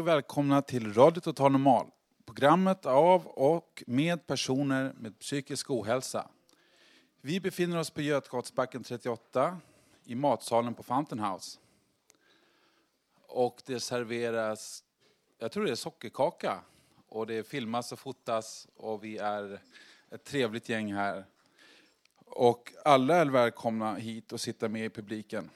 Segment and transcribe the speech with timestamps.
[0.00, 1.86] Och välkomna till Radio Total Normal.
[2.26, 6.28] Programmet av och med personer med psykisk ohälsa.
[7.20, 9.56] Vi befinner oss på Götgatsbacken 38
[10.04, 11.58] i matsalen på Fountain House.
[13.26, 14.84] Och det serveras,
[15.38, 16.60] jag tror det är sockerkaka.
[17.08, 19.60] Och det filmas och fotas och vi är
[20.10, 21.24] ett trevligt gäng här.
[22.26, 25.50] Och alla är välkomna hit och sitta med i publiken.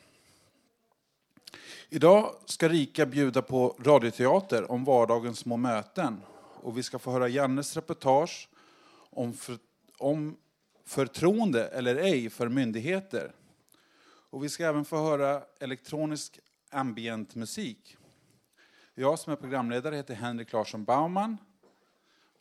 [1.88, 6.20] Idag ska Rika bjuda på radioteater om vardagens små möten.
[6.62, 8.48] Och vi ska få höra Jannes reportage
[9.10, 9.58] om, för,
[9.98, 10.36] om
[10.84, 13.32] förtroende eller ej för myndigheter.
[14.30, 16.38] Och vi ska även få höra elektronisk
[16.70, 17.96] ambient musik.
[18.94, 21.36] Jag som är programledare heter Henrik Larsson Baumann.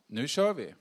[0.06, 0.74] Nu kör vi!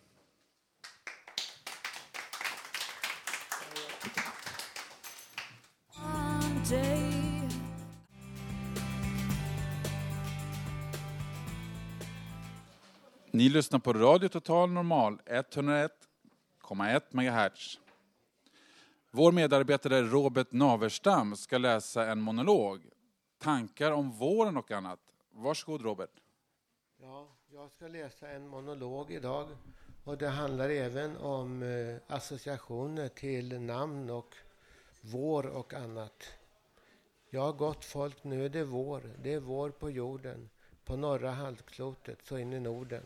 [13.36, 17.80] Ni lyssnar på Radio Total Normal 101,1 MHz.
[19.12, 22.90] Vår medarbetare Robert Naverstam ska läsa en monolog.
[23.38, 25.00] Tankar om våren och annat.
[25.32, 26.10] Varsågod Robert.
[27.02, 29.48] Ja, jag ska läsa en monolog idag.
[30.04, 34.36] Och det handlar även om eh, associationer till namn och
[35.02, 36.24] vår och annat.
[37.30, 39.02] Ja, gott folk, nu är det vår.
[39.24, 40.50] Det är vår på jorden,
[40.86, 43.04] på norra halvklotet, så in i Norden.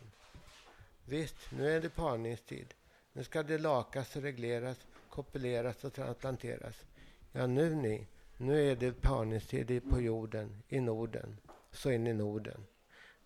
[1.08, 2.74] Visst, nu är det parningstid.
[3.12, 4.78] Nu ska det lakas och regleras,
[5.10, 6.84] kopuleras och transplanteras.
[7.32, 11.36] Ja, nu ni, nu är det parningstid på jorden, i Norden,
[11.72, 12.66] så in i Norden.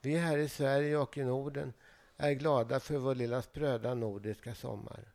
[0.01, 1.73] Vi här i Sverige och i Norden
[2.17, 5.13] är glada för vår lilla spröda nordiska sommar.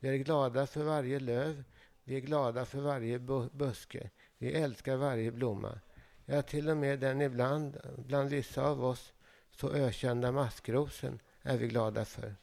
[0.00, 1.64] Vi är glada för varje löv,
[2.04, 4.10] vi är glada för varje bu buske.
[4.38, 5.80] Vi älskar varje blomma.
[6.24, 9.12] Ja, till och med den ibland, bland vissa av oss,
[9.50, 12.34] så ökända maskrosen är vi glada för.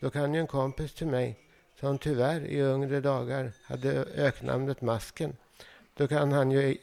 [0.00, 1.36] Då kan ju en kompis till mig,
[1.80, 5.36] som tyvärr i yngre dagar hade öknamnet Masken,
[5.94, 6.76] då kan han ju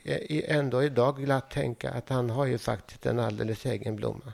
[0.48, 4.34] ändå idag glatt tänka att han har ju faktiskt en alldeles egen blomma.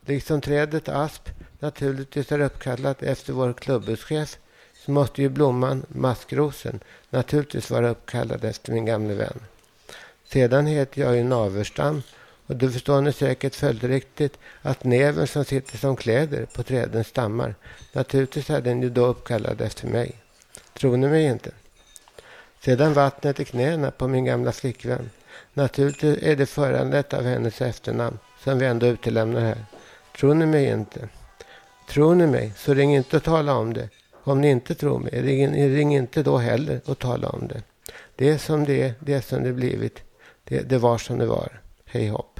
[0.00, 4.38] Liksom trädet asp naturligtvis är uppkallat efter vår klubbhuschef
[4.74, 6.80] så måste ju blomman maskrosen
[7.10, 9.40] naturligtvis vara uppkallad efter min gamle vän.
[10.24, 12.02] Sedan heter jag ju Naverstam
[12.46, 17.54] och du förstår nu säkert följdriktigt att näven som sitter som kläder på trädens stammar,
[17.92, 20.12] naturligtvis är den ju då uppkallad efter mig.
[20.72, 21.50] Tror ni mig inte?
[22.64, 25.10] Sedan vattnet i knäna på min gamla flickvän.
[25.54, 29.64] Naturligtvis är det föranlett av hennes efternamn som vi ändå utelämnar här.
[30.18, 31.08] Tror ni mig inte?
[31.88, 33.88] Tror ni mig, så ring inte och tala om det.
[34.12, 37.62] Om ni inte tror mig, ring, ring inte då heller och tala om det.
[38.16, 40.02] Det är som det är, det är som det blivit.
[40.44, 41.60] Det, det var som det var.
[41.84, 42.33] Hej hopp.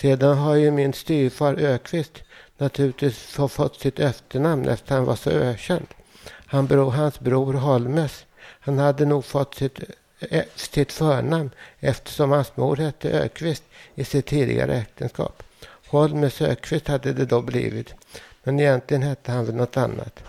[0.00, 2.22] Sedan har ju min styvfar Ökvist
[2.58, 3.18] naturligtvis
[3.48, 5.86] fått sitt efternamn efter han var så ökänd.
[6.28, 9.78] Han bro, hans bror Holmes, han hade nog fått sitt,
[10.18, 11.50] eh, sitt förnamn
[11.80, 13.62] eftersom hans mor hette Ökvist
[13.94, 15.42] i sitt tidigare äktenskap.
[15.88, 17.94] Holmes Ökvist hade det då blivit,
[18.42, 20.22] men egentligen hette han väl något annat.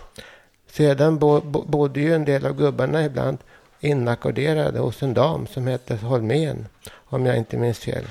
[0.70, 3.38] Sedan bo, bo, bodde ju en del av gubbarna ibland
[3.80, 8.04] inackorderade hos en dam som hette Holmén, om jag inte minns fel.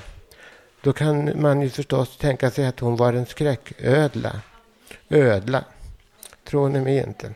[0.80, 4.40] Då kan man ju förstås tänka sig att hon var en skräcködla.
[5.08, 5.64] Ödla.
[6.44, 7.34] Tror ni mig inte?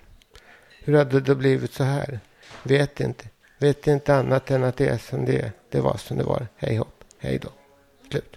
[0.85, 2.21] Hur hade det blivit så här?
[2.62, 3.25] Vet inte.
[3.59, 5.53] Vet inte annat än att det är som det är.
[5.71, 6.47] Det var som det var.
[6.56, 7.05] Hej hopp.
[7.19, 7.49] Hej då.
[8.11, 8.37] Slut.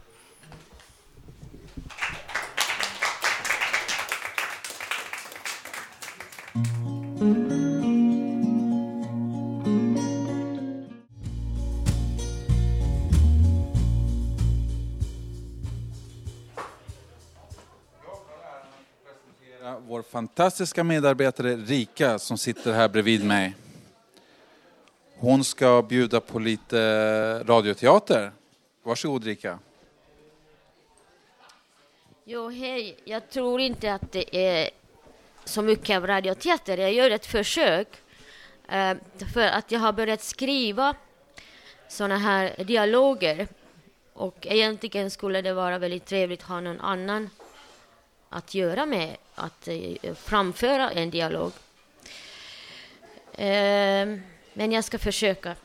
[20.16, 23.56] Fantastiska medarbetare Rika som sitter här bredvid mig.
[25.18, 26.80] Hon ska bjuda på lite
[27.44, 28.32] radioteater.
[28.84, 29.60] Varsågod Rika.
[32.26, 32.98] Jo, hej.
[33.04, 34.70] Jag tror inte att det är
[35.46, 36.78] så mycket av radioteater.
[36.78, 37.88] Jag gör ett försök
[38.70, 38.98] eh,
[39.34, 40.96] för att jag har börjat skriva
[41.88, 43.48] såna här dialoger.
[44.14, 47.30] Och egentligen skulle det vara väldigt trevligt att ha någon annan
[48.30, 51.52] att göra med att eh, framföra en dialog.
[53.38, 54.22] Ehm,
[54.54, 55.56] men jag ska försöka.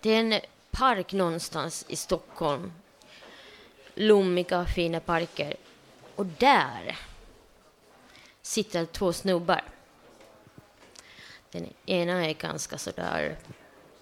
[0.00, 0.40] Det är en
[0.70, 2.72] park någonstans i Stockholm.
[3.94, 5.56] Lommiga, fina parker.
[6.14, 6.98] Och där
[8.42, 9.64] sitter två snubbar.
[11.50, 13.36] Den ena är ganska sådär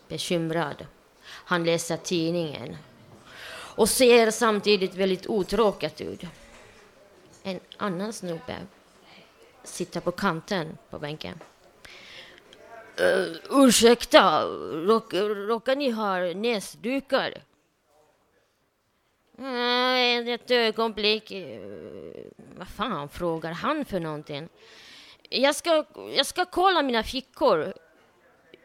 [0.08, 0.86] bekymrad.
[1.22, 2.76] Han läser tidningen
[3.76, 6.20] och ser samtidigt väldigt otråkat ut.
[7.42, 8.56] En annan snubbe
[9.64, 11.40] sitter på kanten på bänken.
[13.00, 14.44] Uh, ursäkta,
[14.86, 15.14] råk,
[15.48, 17.34] råkar ni ha näsdukar?
[19.38, 21.30] Uh, ett ögonblick.
[21.30, 21.58] Uh,
[22.56, 24.48] vad fan frågar han för någonting?
[25.30, 25.84] Jag ska,
[26.16, 27.74] jag ska kolla mina fickor.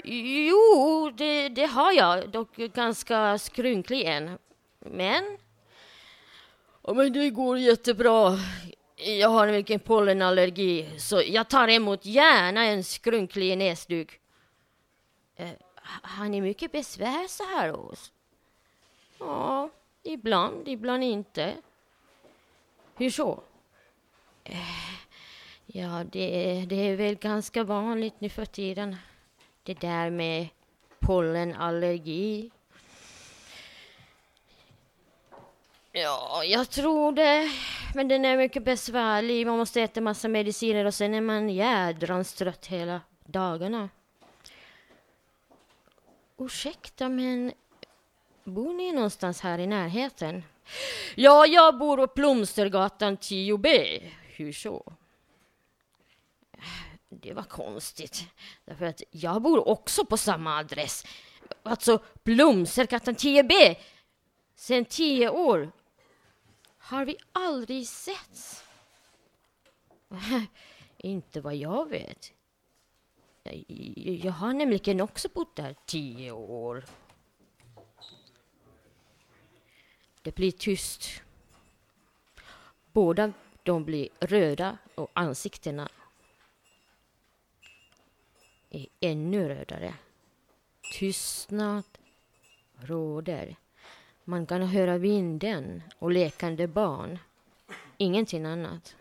[0.03, 4.37] Jo, det, det har jag, dock ganska skrynklig än.”
[4.85, 5.37] Men...
[6.83, 8.37] Ja, men det går jättebra.
[8.95, 14.19] Jag har en vilken pollenallergi, så jag tar emot gärna en skrynklig näsduk.
[15.35, 15.49] Eh,
[15.83, 18.11] har ni mycket besvär så här års?
[19.19, 19.69] Ja,
[20.03, 21.53] ibland, ibland inte.
[22.95, 23.43] Hur så?
[24.43, 24.57] Eh,
[25.65, 28.95] ja, det, det är väl ganska vanligt nu för tiden.
[29.63, 30.47] Det där med
[30.99, 32.51] pollenallergi.
[35.93, 37.51] Ja, jag tror det.
[37.95, 39.47] Men den är mycket besvärlig.
[39.47, 43.89] Man måste äta massa mediciner och sen är man jädrans trött hela dagarna.
[46.37, 47.53] Ursäkta, men
[48.43, 50.43] bor ni någonstans här i närheten?
[51.15, 53.99] Ja, jag bor på Plomstergatan 10B.
[54.35, 54.93] Hur så?
[57.09, 58.23] Det var konstigt,
[58.65, 61.03] därför att jag bor också på samma adress.
[61.63, 63.75] Alltså Plomstergatan 10B.
[64.55, 65.71] Sen tio år
[66.91, 68.63] har vi aldrig setts.
[70.97, 72.33] Inte vad jag vet.
[74.23, 76.85] Jag har nämligen också bott där tio år.
[80.21, 81.21] Det blir tyst.
[82.91, 83.33] Båda
[83.63, 85.89] de blir röda och ansiktena
[88.69, 89.93] är ännu rödare.
[90.93, 91.85] Tystnad
[92.75, 93.55] råder.
[94.31, 97.19] Man kan höra vinden och lekande barn.
[97.97, 98.95] Ingenting annat.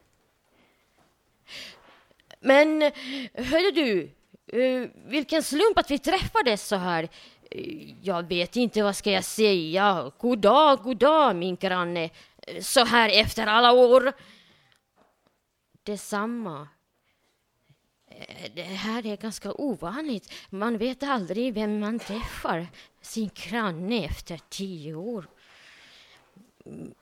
[2.40, 2.82] Men
[3.34, 4.10] hörde du,
[4.46, 7.08] eh, vilken slump att vi träffades så här.
[8.02, 10.12] Jag vet inte vad ska jag säga.
[10.18, 12.10] God dag, god dag min granne.
[12.60, 14.12] Så här efter alla år.
[15.82, 16.68] Detsamma.
[18.54, 20.32] Det här är ganska ovanligt.
[20.50, 22.66] Man vet aldrig vem man träffar.
[23.00, 25.26] Sin granne efter tio år.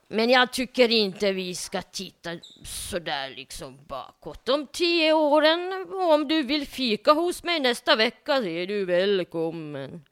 [0.08, 2.30] Men jag tycker inte vi ska titta
[2.64, 5.86] så där liksom bakåt om tio åren.
[5.92, 10.04] Om du vill fika hos mig nästa vecka är du välkommen.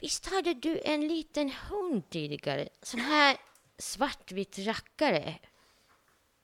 [0.00, 2.68] Visst hade du en liten hund tidigare?
[2.82, 3.36] Sån här
[3.78, 5.34] svartvit rackare.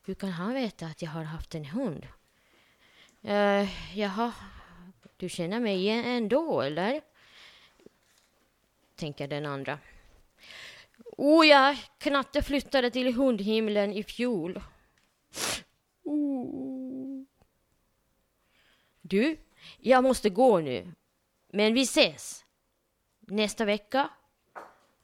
[0.04, 2.06] Hur kan han veta att jag har haft en hund?
[3.24, 4.32] Uh, jaha,
[5.16, 7.00] du känner mig ändå, eller?
[8.96, 9.78] Tänker den andra.
[11.16, 14.62] O ja, Knatte flyttade till hundhimlen i fjol.
[16.04, 17.24] Oh.
[19.00, 19.38] Du,
[19.78, 20.94] jag måste gå nu.
[21.48, 22.44] Men vi ses.
[23.20, 24.10] Nästa vecka,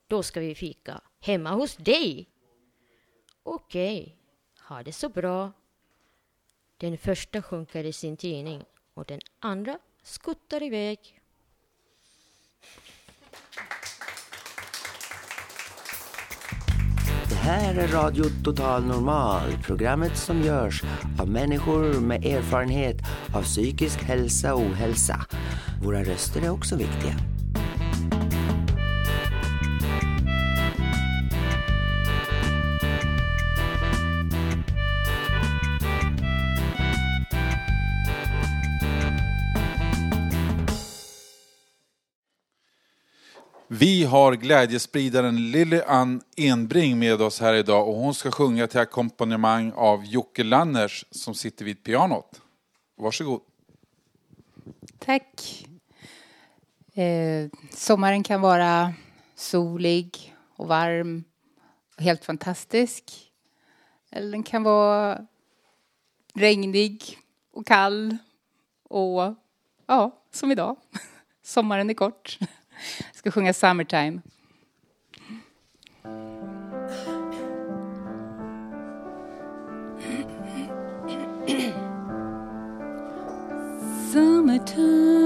[0.07, 1.01] då ska vi fika.
[1.21, 2.29] Hemma hos dig.
[3.43, 4.13] Okej, okay.
[4.69, 5.53] ha det så bra.
[6.85, 8.63] Den första sjunker i sin tidning
[8.95, 10.99] och den andra skuttar iväg.
[17.29, 20.83] Det här är Radio Total Normal, programmet som görs
[21.21, 22.97] av människor med erfarenhet
[23.35, 25.27] av psykisk hälsa och ohälsa.
[25.85, 27.34] Våra röster är också viktiga.
[43.69, 48.81] Vi har glädjespridaren Lily Ann Enbring med oss här idag och hon ska sjunga till
[48.81, 52.41] ackompanjemang av Jocke Lanners som sitter vid pianot.
[52.97, 53.41] Varsågod.
[54.99, 55.67] Tack.
[56.95, 58.93] Eh, sommaren kan vara
[59.35, 61.25] solig och varm
[61.97, 63.33] och helt fantastisk.
[64.11, 65.27] Eller den kan vara
[66.35, 67.19] regnig
[67.53, 68.17] och kall
[68.83, 69.35] och
[69.87, 70.77] ja, som idag.
[71.43, 72.39] Sommaren är kort.
[73.07, 74.21] Jag ska sjunga Summertime.
[84.13, 85.25] Summertime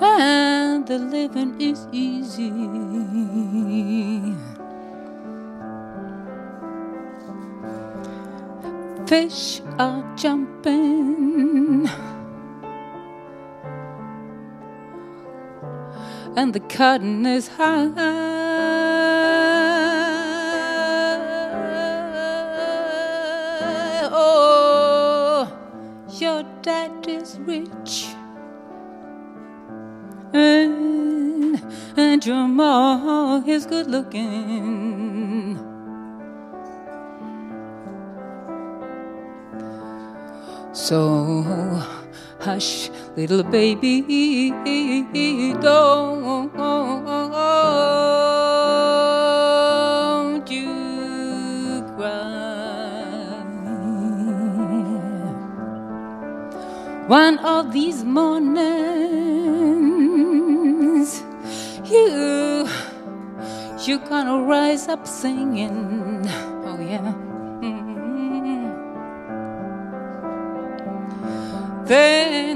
[0.00, 2.50] and the living is easy.
[9.06, 11.59] Fish are jumping
[16.40, 17.92] and the cotton is high.
[24.10, 25.52] Oh,
[26.18, 28.14] your dad is rich.
[30.32, 31.62] And,
[31.98, 35.58] and your mom is good looking.
[40.72, 41.42] So
[42.40, 44.50] hush, little baby,
[45.60, 46.52] don't
[50.50, 52.40] you cry.
[57.08, 58.60] One of these mornings,
[61.84, 62.68] you
[63.86, 66.28] you're gonna rise up singing.
[66.66, 67.14] Oh yeah.
[67.62, 67.90] Mm.
[71.86, 72.49] Then,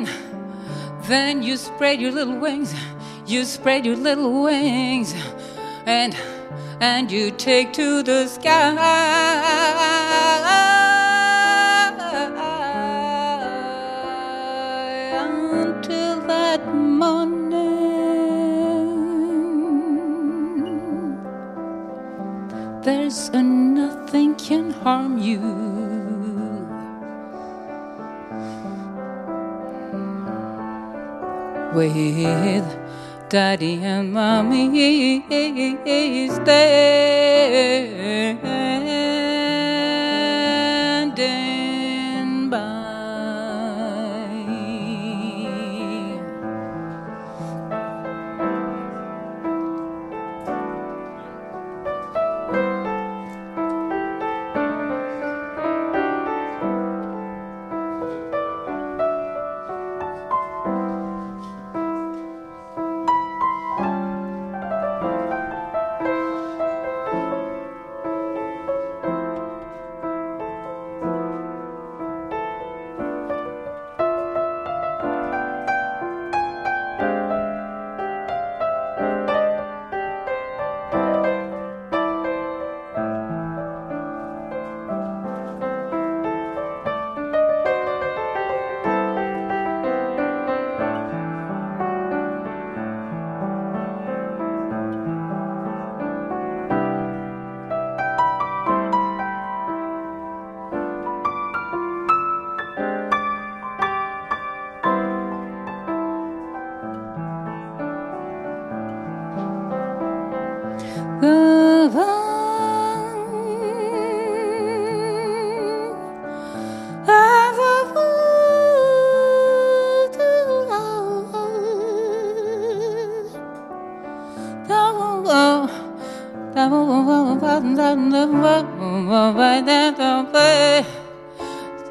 [1.06, 2.74] then you spread your little wings.
[3.26, 5.14] You spread your little wings,
[5.86, 6.16] and
[6.80, 8.70] and you take to the sky
[15.62, 17.54] until that morning.
[22.82, 25.63] There's nothing can harm you.
[31.74, 32.78] With
[33.28, 35.24] daddy and mommy
[36.30, 38.63] standing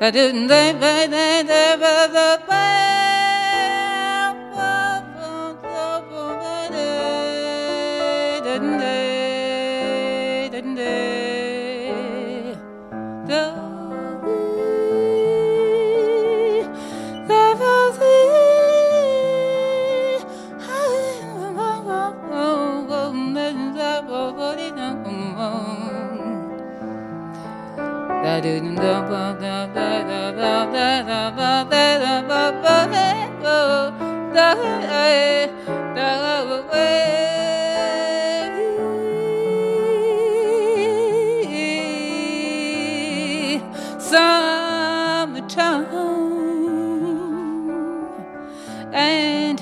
[0.03, 2.92] Da-do-da-da-da-da-da-da-da
[48.95, 49.59] And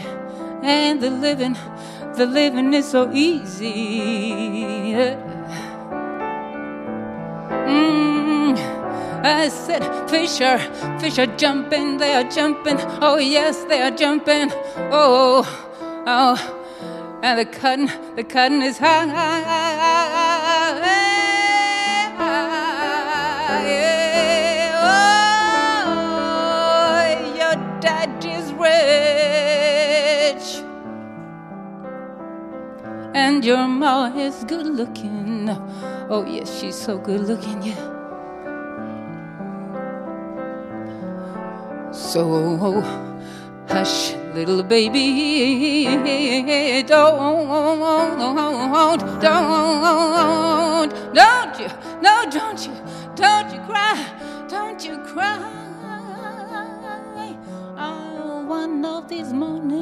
[0.64, 1.58] and the living,
[2.16, 4.31] the living is so easy.
[9.32, 10.60] I said, fish are,
[11.00, 12.78] fish are jumping, they are jumping.
[13.02, 14.52] Oh yes, they are jumping.
[14.92, 15.48] Oh oh,
[16.06, 19.08] oh, oh, and the cotton, the cotton is high.
[19.08, 20.82] high, high, high, high.
[27.14, 30.62] Oh, your daddy's rich,
[33.16, 35.50] and your ma is good looking.
[36.10, 37.91] Oh yes, she's so good looking, yeah.
[42.12, 42.84] So
[43.70, 45.86] hush, little baby,
[46.86, 47.72] don't,
[49.22, 51.70] don't, don't you,
[52.02, 52.74] no, don't you,
[53.16, 53.96] don't you cry,
[54.50, 55.40] don't you cry.
[57.78, 59.82] Oh, one of these mornings,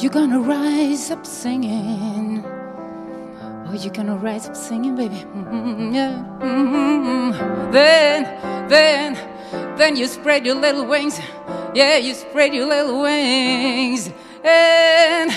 [0.00, 2.61] you're gonna rise up singing.
[3.72, 5.24] Oh, you're gonna rise up singing, baby.
[5.34, 6.22] Mm, yeah.
[6.40, 9.16] Mm, Then, then,
[9.78, 11.18] then you spread your little wings.
[11.74, 14.10] Yeah, you spread your little wings.
[14.44, 15.32] And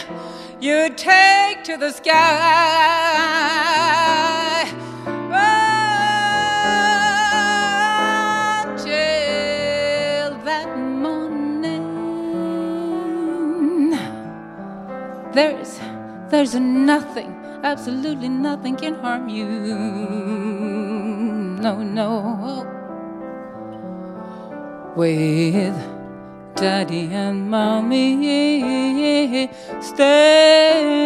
[0.60, 2.16] you take to the sky.
[8.66, 11.86] Until that morning.
[15.34, 15.80] There's,
[16.30, 17.35] there's nothing
[17.66, 19.46] absolutely nothing can harm you.
[21.66, 22.64] No, no.
[24.96, 25.76] With
[26.56, 29.50] daddy and mommy
[29.82, 31.06] standing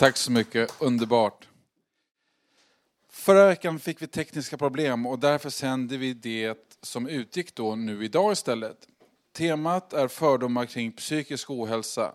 [0.00, 1.48] Tack så mycket, underbart.
[3.08, 8.04] Förra veckan fick vi tekniska problem och därför sänder vi det som utgick då nu
[8.04, 8.76] idag istället.
[9.32, 12.14] Temat är fördomar kring psykisk ohälsa.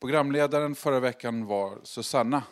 [0.00, 2.42] Programledaren förra veckan var Susanna.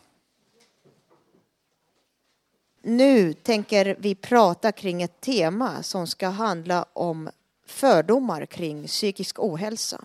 [2.83, 7.31] Nu tänker vi prata kring ett tema som ska handla om
[7.67, 10.05] fördomar kring psykisk ohälsa.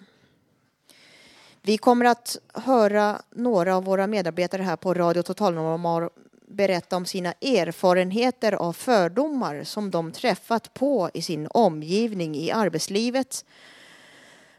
[1.66, 6.10] Vi kommer att höra några av våra medarbetare här på Radio Totalnormal
[6.48, 13.46] berätta om sina erfarenheter av fördomar som de träffat på i sin omgivning i arbetslivet,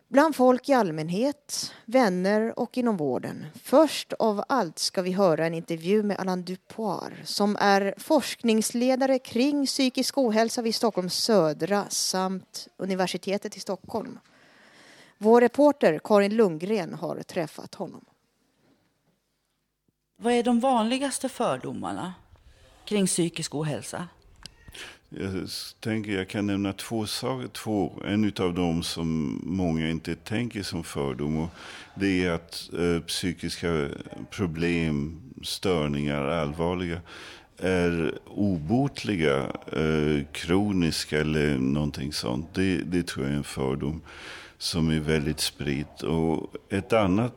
[0.09, 3.47] bland folk i allmänhet, vänner och inom vården.
[3.62, 9.66] Först av allt ska vi höra en intervju med Alain Dupoir som är forskningsledare kring
[9.66, 14.19] psykisk ohälsa vid Stockholms södra samt universitetet i Stockholm.
[15.18, 18.05] Vår reporter Karin Lundgren har träffat honom.
[20.16, 22.14] Vad är de vanligaste fördomarna
[22.85, 24.09] kring psykisk ohälsa?
[25.09, 25.48] Jag
[25.81, 27.48] tänker jag kan nämna två saker.
[27.48, 28.02] Två.
[28.05, 31.37] En av dem som många inte tänker som fördom.
[31.37, 31.48] Och
[31.94, 33.88] det är att eh, psykiska
[34.31, 37.00] problem, störningar, allvarliga
[37.59, 39.37] är obotliga,
[39.72, 42.55] eh, kroniska eller någonting sånt.
[42.55, 44.02] Det, det tror jag är en fördom
[44.59, 46.03] som är väldigt spritt.
[46.03, 47.35] Och ett annat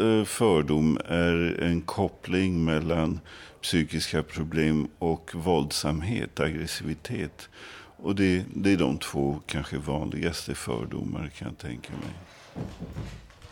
[0.00, 3.20] eh, fördom är en koppling mellan
[3.62, 7.48] psykiska problem och våldsamhet, aggressivitet.
[7.96, 12.14] Och det, det är de två kanske vanligaste fördomar kan jag tänka mig.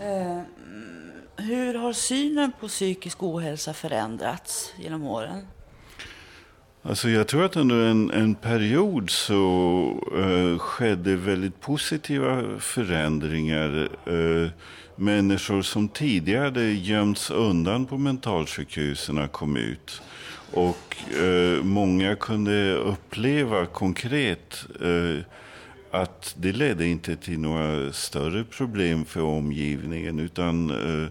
[0.09, 0.43] Eh,
[1.37, 5.47] hur har synen på psykisk ohälsa förändrats genom åren?
[6.88, 9.35] Alltså jag tror att under en, en period så
[10.16, 13.88] eh, skedde väldigt positiva förändringar.
[14.07, 14.51] Eh,
[14.96, 20.03] människor som tidigare hade gömts undan på mentalsjukhusen kom ut.
[20.53, 25.24] Och eh, många kunde uppleva konkret eh,
[25.90, 31.09] att det ledde inte till några större problem för omgivningen utan Eh,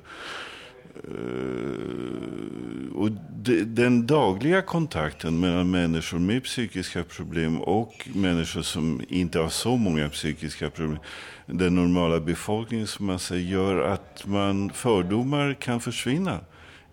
[1.03, 9.39] Eh, och de, den dagliga kontakten mellan människor med psykiska problem och människor som inte
[9.39, 10.99] har så många psykiska problem,
[11.45, 16.39] den normala befolkningen som man säger, gör att man, fördomar kan försvinna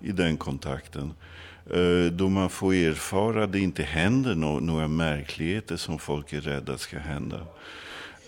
[0.01, 1.13] i den kontakten.
[1.71, 6.41] Eh, då man får erfara att det inte händer no några märkligheter som folk är
[6.41, 7.41] rädda ska hända.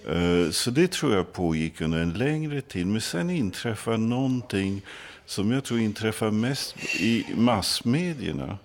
[0.08, 2.86] Eh, så det tror jag pågick under en längre tid.
[2.86, 4.82] Men sen inträffade någonting
[5.26, 8.58] som jag tror inträffar mest i massmedierna.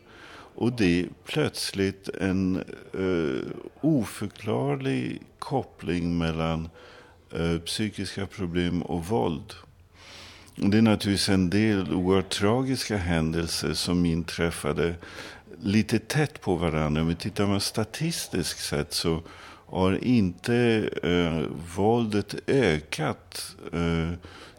[0.56, 2.56] Och det är plötsligt en
[2.94, 6.70] eh, oförklarlig koppling mellan
[7.34, 9.54] eh, psykiska problem och våld.
[10.56, 14.96] Det är naturligtvis en del oerhört tragiska händelser som inträffade
[15.62, 17.04] lite tätt på varandra.
[17.04, 19.22] Men tittar man statistiskt sett så
[19.66, 21.44] har inte eh,
[21.76, 24.12] våldet ökat eh,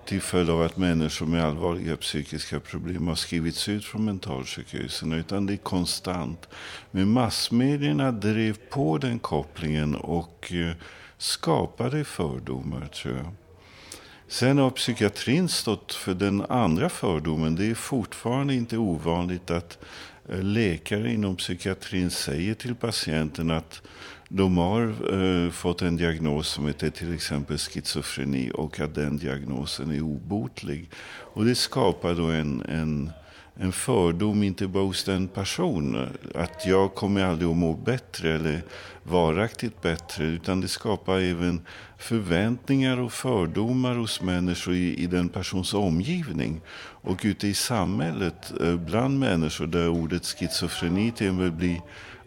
[0.04, 5.46] till följd av att människor med allvarliga psykiska problem har skrivits ut från mentalsjukhusen, utan
[5.46, 6.48] det är konstant.
[6.90, 10.72] Men massmedierna drev på den kopplingen och eh,
[11.18, 13.34] skapade fördomar, tror jag.
[14.28, 17.54] Sen har psykiatrin stått för den andra fördomen.
[17.54, 19.78] Det är fortfarande inte ovanligt att
[20.28, 23.82] eh, läkare inom psykiatrin säger till patienten att
[24.34, 29.90] de har eh, fått en diagnos som heter till exempel schizofreni och att den diagnosen
[29.90, 30.90] är obotlig.
[31.34, 33.10] Och det skapar då en, en,
[33.54, 38.62] en fördom, inte bara hos den personen, att jag kommer aldrig att må bättre eller
[39.02, 41.60] varaktigt bättre, utan det skapar även
[41.98, 46.60] förväntningar och fördomar hos människor i, i den persons omgivning.
[47.04, 51.80] Och ute i samhället, eh, bland människor, där ordet schizofreni till och med blir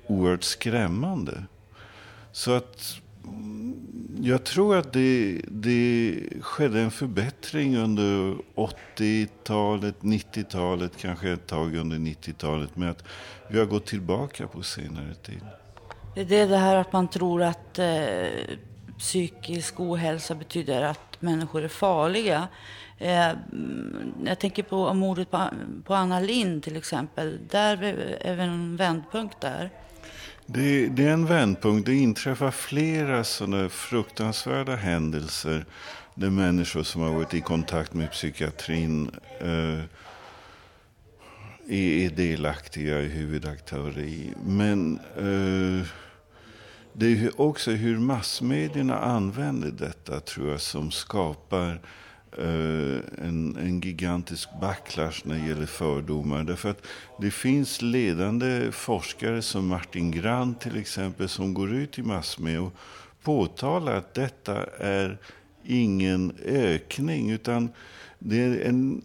[0.07, 1.43] oerhört skrämmande.
[2.35, 3.75] Så att mm,
[4.21, 11.97] jag tror att det, det skedde en förbättring under 80-talet, 90-talet, kanske ett tag under
[11.97, 12.69] 90-talet.
[12.73, 13.03] Men att
[13.49, 15.41] vi har gått tillbaka på senare tid.
[16.15, 18.27] Det är det här att man tror att eh,
[18.97, 22.47] psykisk ohälsa betyder att människor är farliga.
[22.97, 25.49] Eh, mm, jag tänker på mordet på,
[25.83, 27.39] på Anna Lind till exempel.
[27.49, 27.83] Där
[28.21, 29.69] är vi en vändpunkt där.
[30.47, 31.85] Det, det, är en vändpunkt.
[31.85, 35.65] Det inträffar flera sådana fruktansvärda händelser
[36.15, 39.79] där människor som har varit i kontakt med psykiatrin eh,
[41.67, 44.33] är, delaktiga, i huvudaktörer i.
[44.45, 45.87] Men eh,
[46.93, 51.79] det är också hur massmedierna använder detta tror jag som skapar
[52.37, 56.43] Eh, en, en, gigantisk backlash när det gäller fördomar.
[56.43, 56.85] Därför att
[57.21, 62.73] det finns ledande forskare som Martin Grant till exempel som går ut i massmedia och
[63.23, 65.17] påtalar att detta är
[65.63, 67.69] ingen ökning utan
[68.19, 69.01] det är en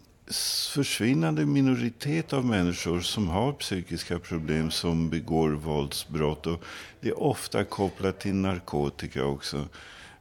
[0.73, 6.47] försvinnande minoritet av människor som har psykiska problem som begår våldsbrott.
[6.47, 6.63] Och
[7.01, 9.67] det är ofta kopplat till narkotika också.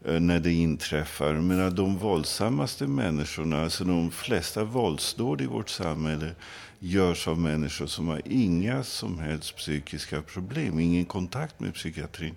[0.05, 1.35] Eh, när det inträffar.
[1.35, 6.31] Men de våldsammaste människorna, alltså de flesta våldsdåd i vårt samhälle
[6.79, 12.35] görs av människor som har inga som helst psykiska problem, ingen kontakt med psykiatrin.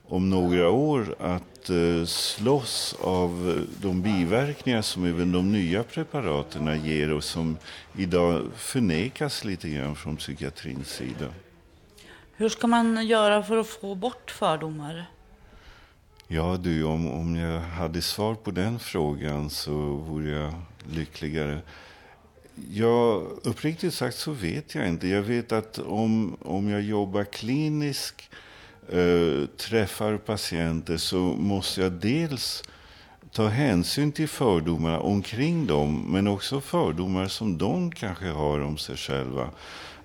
[0.07, 6.85] om några år att eh, slåss av eh, de biverkningar som även de nya preparaten
[6.85, 7.57] ger och som
[7.97, 11.25] idag förnekas lite grann från psykiatrins sida.
[12.35, 15.05] Hur ska man göra för att få bort fördomar?
[16.31, 20.53] Ja du, om, om jag hade svar på den frågan så vore jag
[20.91, 21.61] lyckligare.
[22.71, 25.07] Ja, uppriktigt sagt så vet jag inte.
[25.07, 28.29] Jag vet att om, om jag jobbar kliniskt
[28.89, 32.63] äh, träffar patienter så måste jag dels
[33.31, 38.97] ta hänsyn till fördomar omkring dem men också fördomar som de kanske har om sig
[38.97, 39.49] själva.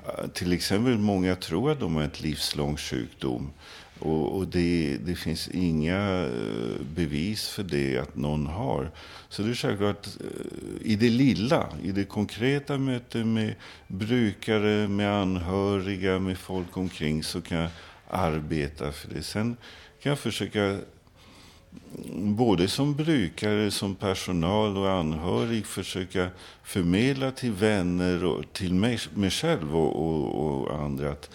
[0.06, 3.50] Eh, till exempel många tror att de har ett livslång sjukdom.
[3.98, 8.90] Och, och det, det, finns inga eh, bevis för det att någon har.
[9.28, 13.54] Så det är självklart eh, i det lilla, i det konkreta mötet med
[13.86, 17.70] brukare, med anhöriga, med folk omkring så kan jag
[18.10, 19.22] arbeta för det.
[19.22, 19.56] Sen
[20.02, 26.28] kan jag försöka, mm, både som brukare, som personal och anhörig, försöka
[26.62, 31.30] förmedla till vänner och till mig, mig själv och, och, och andra att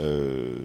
[0.00, 0.56] Eh,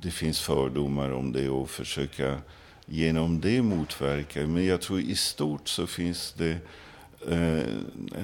[0.00, 2.38] det finns fördomar om det och försöka
[2.86, 4.46] genom det motverka.
[4.46, 6.56] Men jag tror i stort så finns det
[7.28, 7.62] eh,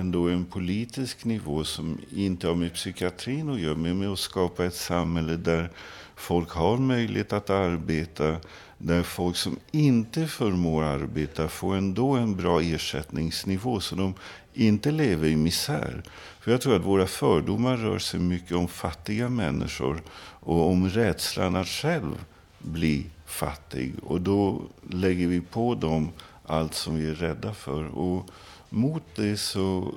[0.01, 4.65] ändå en politisk nivå som inte har med psykiatrin att göra, men med att skapa
[4.65, 5.71] ett samhälle där
[6.17, 8.37] folk har möjlighet att arbeta,
[8.79, 14.15] där folk som inte förmår arbeta får ändå en bra ersättningsnivå så de
[14.55, 16.03] inte lever i misär.
[16.41, 20.03] För jag tror att våra fördomar rör sig mycket om fattiga människor
[20.41, 22.25] och om rädslan att själv
[22.59, 23.95] bli fattig.
[24.03, 26.09] Och då lägger vi på dem
[26.47, 27.85] allt som vi är rädda för.
[27.85, 28.31] Och
[28.69, 29.95] mot det så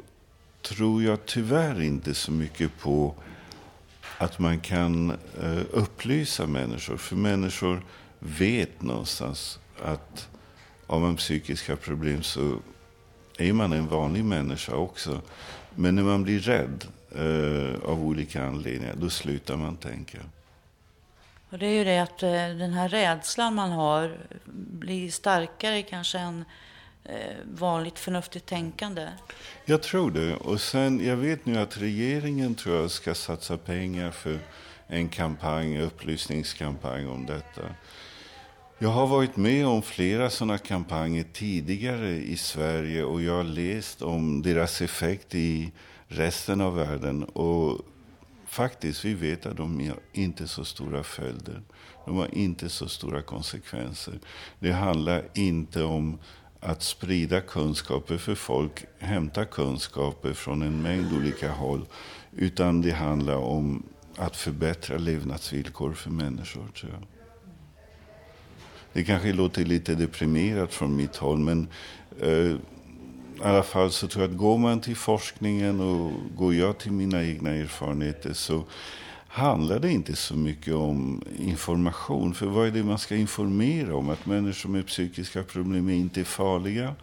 [0.61, 3.15] tror jag tyvärr inte så mycket på
[4.17, 5.09] att man kan
[5.41, 6.97] eh, upplysa människor.
[6.97, 7.85] För människor
[8.19, 10.29] vet någonstans att
[10.87, 12.59] har man psykiska problem så
[13.37, 15.21] är man en vanlig människa också.
[15.75, 20.17] Men när man blir rädd eh, av olika anledningar, då slutar man tänka.
[21.49, 24.17] Och det är ju det att eh, den här rädslan man har
[24.79, 26.45] blir starkare kanske än
[27.09, 29.07] Eh, vanligt förnuftigt tänkande?
[29.65, 30.35] Jag tror det.
[30.35, 34.39] Och sen, jag vet nu att regeringen tror jag ska satsa pengar för
[34.87, 37.61] en kampanj, upplysningskampanj om detta.
[38.79, 44.01] Jag har varit med om flera sådana kampanjer tidigare i Sverige och jag har läst
[44.01, 45.71] om deras effekt i
[46.07, 47.23] resten av världen.
[47.23, 47.81] Och
[48.45, 51.61] faktiskt, vi vet att de har inte så stora följder.
[52.05, 54.19] De har inte så stora konsekvenser.
[54.59, 56.19] Det handlar inte om
[56.59, 61.85] att sprida kunskaper för folk, hämta kunskaper från en mängd olika håll.
[62.31, 63.83] Utan det handlar om
[64.15, 67.16] att förbättra levnadsvillkor för människor, tror jag.
[68.97, 71.67] Det kanske låter lite deprimerat från mitt håll, men
[72.21, 72.57] eh, i
[73.43, 77.23] alla fall så tror jag att går man till forskningen och går jag till mina
[77.23, 78.63] egna erfarenheter så
[79.27, 82.33] handlar det inte så mycket om information.
[82.33, 84.09] För vad är det man ska informera om?
[84.09, 86.95] Att människor med psykiska problem är inte är farliga?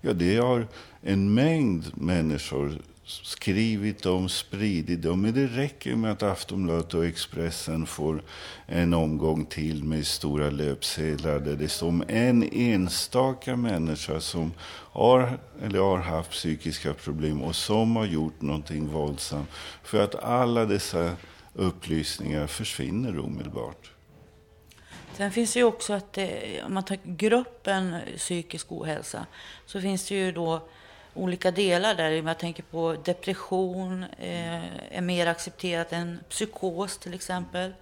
[0.00, 0.66] Ja, det har
[1.02, 2.78] en mängd människor
[3.08, 5.22] skrivit om, spridit dem.
[5.22, 8.22] Men det räcker med att Aftonbladet och Expressen får
[8.66, 14.52] en omgång till med stora löpsedlar där det står om en enstaka människa som
[14.92, 19.48] har eller har haft psykiska problem och som har gjort någonting våldsamt.
[19.82, 21.16] För att alla dessa
[21.54, 23.90] upplysningar försvinner omedelbart.
[25.16, 29.26] Sen finns det ju också att det, om man tar gruppen psykisk ohälsa
[29.66, 30.68] så finns det ju då
[31.18, 32.10] olika delar där.
[32.10, 37.72] Jag tänker på depression eh, är mer accepterat än psykos till exempel.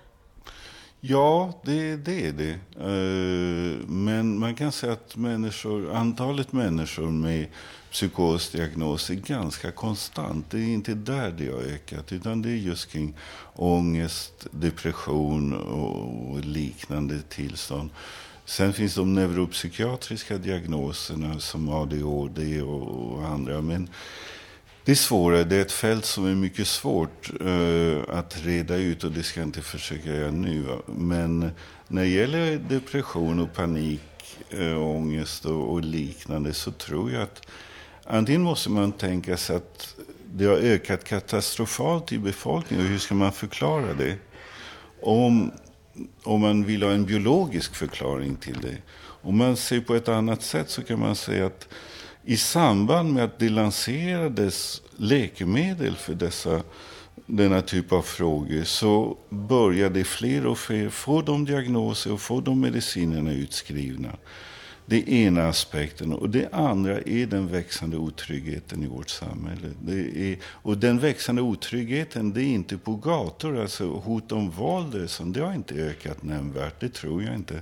[1.01, 2.59] Ja, det, det är det.
[2.81, 7.47] Eh, men man kan säga att människor, antalet människor med
[7.91, 10.51] psykosdiagnos är ganska konstant.
[10.51, 13.15] Det är inte där det har ökat, utan det är just kring
[13.55, 17.91] ångest, depression och liknande tillstånd.
[18.47, 23.61] Sen finns de neuropsykiatriska diagnoserna som ADHD och andra.
[23.61, 23.89] Men
[24.85, 25.45] det är svårare.
[25.45, 29.41] Det är ett fält som är mycket svårt uh, att reda ut och det ska
[29.41, 30.63] jag inte försöka göra nu.
[30.63, 30.75] Va?
[30.87, 31.51] Men
[31.89, 37.49] när det gäller depression och panik, uh, ångest och, och liknande så tror jag att
[38.05, 39.97] antingen måste man tänka sig att
[40.33, 42.87] det har ökat katastrofalt i befolkningen.
[42.87, 44.17] Och hur ska man förklara det?
[45.03, 45.53] Om,
[46.23, 48.77] om man vill ha en biologisk förklaring till det.
[48.99, 51.69] Om man ser på ett annat sätt så kan man säga att
[52.25, 56.63] i samband med att det lanserades läkemedel för dessa
[57.27, 62.61] denna typ av frågor så började fler och fler få de diagnoser och få de
[62.61, 64.09] medicinerna utskrivna.
[64.89, 66.13] Det ena aspekten.
[66.13, 69.69] Och det andra är den växande otryggheten i vårt samhälle.
[69.81, 73.61] Det är, och den växande otryggheten, det är inte på gator.
[73.61, 76.81] Alltså hot om våld, det har inte ökat nämnvärt.
[76.81, 77.61] Det tror jag inte.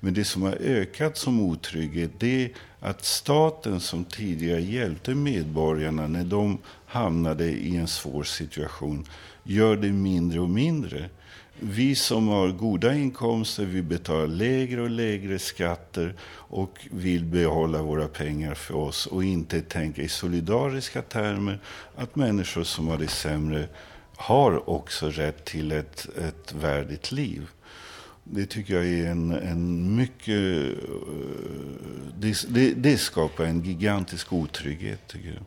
[0.00, 6.06] Men det som har ökat som otrygghet, det är att staten som tidigare hjälpte medborgarna
[6.06, 9.06] när de hamnade i en svår situation,
[9.44, 11.08] gör det mindre och mindre.
[11.62, 18.08] Vi som har goda inkomster, vi betalar lägre och lägre skatter och vill behålla våra
[18.08, 21.60] pengar för oss och inte tänka i solidariska termer
[21.96, 23.68] att människor som har det sämre
[24.16, 27.48] har också rätt till ett, ett värdigt liv.
[28.24, 30.28] Det tycker jag är en, en mycket...
[30.28, 30.74] Eh,
[32.18, 35.44] det, det, det skapar en gigantisk otrygghet, tycker jag.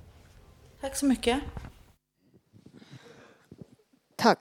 [0.81, 1.39] Tack så mycket.
[4.15, 4.39] Tack.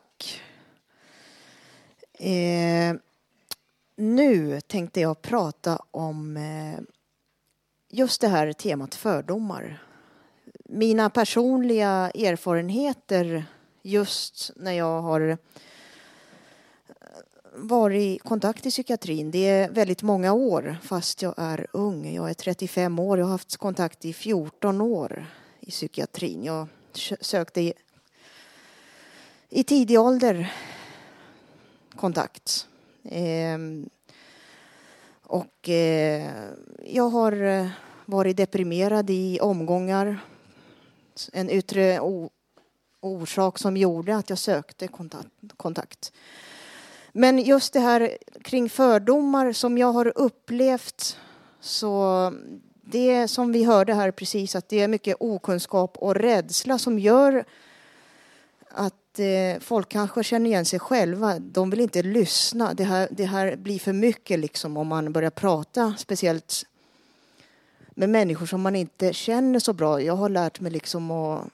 [2.24, 2.94] Eh,
[3.96, 6.80] nu tänkte jag prata om eh,
[7.88, 9.82] just det här temat fördomar.
[10.64, 13.44] Mina personliga erfarenheter
[13.82, 15.36] just när jag har eh,
[17.54, 19.30] varit i kontakt i psykiatrin.
[19.30, 22.14] Det är väldigt många år fast jag är ung.
[22.14, 23.18] Jag är 35 år.
[23.18, 25.26] Jag har haft kontakt i 14 år
[25.60, 26.44] i psykiatrin.
[26.44, 26.66] Jag
[27.20, 27.72] sökte i,
[29.48, 30.52] i tidig ålder
[31.96, 32.68] kontakt.
[33.04, 33.58] Eh,
[35.22, 36.30] och eh,
[36.84, 37.68] jag har eh,
[38.06, 40.18] varit deprimerad i omgångar.
[41.32, 42.00] En yttre
[43.00, 45.28] orsak som gjorde att jag sökte kontakt.
[45.56, 46.12] kontakt.
[47.12, 51.16] Men just det här kring fördomar som jag har upplevt
[51.60, 52.32] så
[52.84, 57.44] det som vi hörde här precis att det är mycket okunskap och rädsla som gör
[58.68, 61.38] att eh, folk kanske känner igen sig själva.
[61.38, 62.74] De vill inte lyssna.
[62.74, 66.66] Det här, det här blir för mycket liksom om man börjar prata, speciellt
[67.90, 70.02] med människor som man inte känner så bra.
[70.02, 71.48] Jag har lärt mig liksom att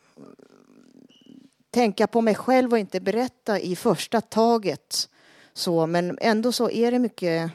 [1.71, 5.09] tänka på mig själv och inte berätta i första taget.
[5.53, 7.51] Så, men ändå så är det mycket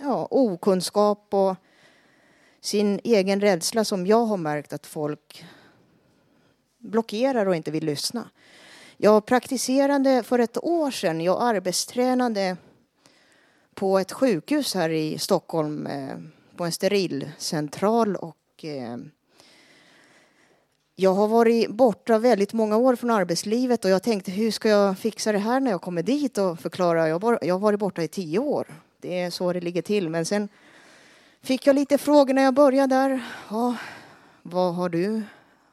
[0.00, 1.56] ja, okunskap och
[2.60, 5.44] sin egen rädsla som jag har märkt att folk
[6.78, 8.30] blockerar och inte vill lyssna.
[9.04, 12.56] Jag praktiserade för ett år sedan, jag arbetstränade
[13.74, 16.16] på ett sjukhus här i Stockholm eh,
[16.56, 18.96] på en sterilcentral och eh,
[20.96, 24.98] jag har varit borta väldigt många år från arbetslivet och jag tänkte hur ska jag
[24.98, 27.08] fixa det här när jag kommer dit och förklara.
[27.08, 28.66] Jag, har varit borta i tio år.
[29.00, 30.08] Det är så det ligger till.
[30.08, 30.48] Men sen
[31.40, 33.24] fick jag lite frågor när jag började där.
[33.50, 33.76] Ja,
[34.42, 35.22] vad har du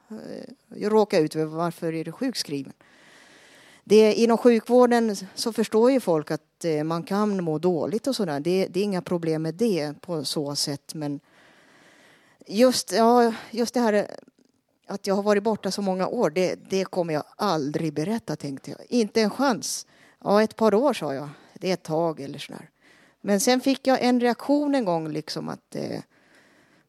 [0.08, 1.44] eh, råkat ut för?
[1.44, 2.72] Varför är du sjukskriven?
[3.90, 8.40] Det, inom sjukvården så förstår ju folk att eh, man kan må dåligt och sådär.
[8.40, 10.94] Det, det är inga problem med det på så sätt.
[10.94, 11.20] Men
[12.46, 14.06] just, ja, just det här
[14.86, 18.70] att jag har varit borta så många år, det, det kommer jag aldrig berätta tänkte
[18.70, 18.80] jag.
[18.88, 19.86] Inte en chans.
[20.24, 21.28] Ja, ett par år sa jag.
[21.54, 22.70] Det är ett tag eller sådär.
[23.20, 26.00] Men sen fick jag en reaktion en gång liksom att eh,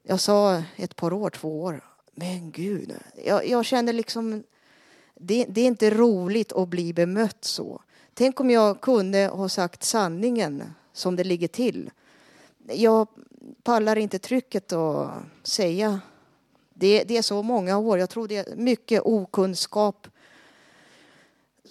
[0.03, 1.83] jag sa ett par år, två år.
[2.11, 2.93] Men gud,
[3.25, 4.43] jag, jag kände liksom
[5.21, 7.81] det, det, är inte roligt att bli bemött så.
[8.13, 11.89] Tänk om jag kunde ha sagt sanningen som det ligger till.
[12.67, 13.07] Jag
[13.63, 15.11] pallar inte trycket att
[15.43, 15.99] säga.
[16.73, 17.99] Det, det är så många år.
[17.99, 20.07] Jag tror det är mycket okunskap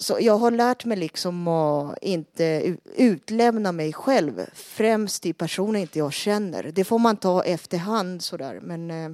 [0.00, 5.98] så jag har lärt mig liksom att inte utlämna mig själv, främst till personer inte
[5.98, 6.62] jag känner.
[6.62, 9.10] Det får man ta efterhand sådär, men eh,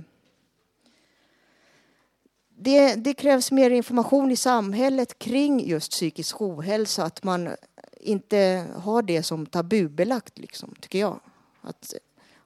[2.59, 7.57] det, det, krävs mer information i samhället kring just psykisk ohälsa, att man
[8.01, 11.21] inte har det som tabubelagt, liksom, tycker jag.
[11.61, 11.95] Att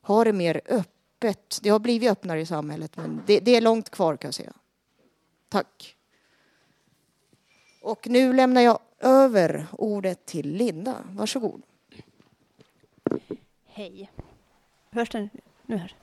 [0.02, 1.58] ha det mer öppet.
[1.62, 4.52] Det har blivit öppnare i samhället, men det, det är långt kvar kan jag säga.
[5.48, 5.96] Tack.
[7.82, 10.96] Och nu lämnar jag över ordet till Linda.
[11.10, 11.62] Varsågod.
[13.66, 14.10] Hej.
[14.90, 15.30] Hörs den?
[15.66, 15.94] Nu här.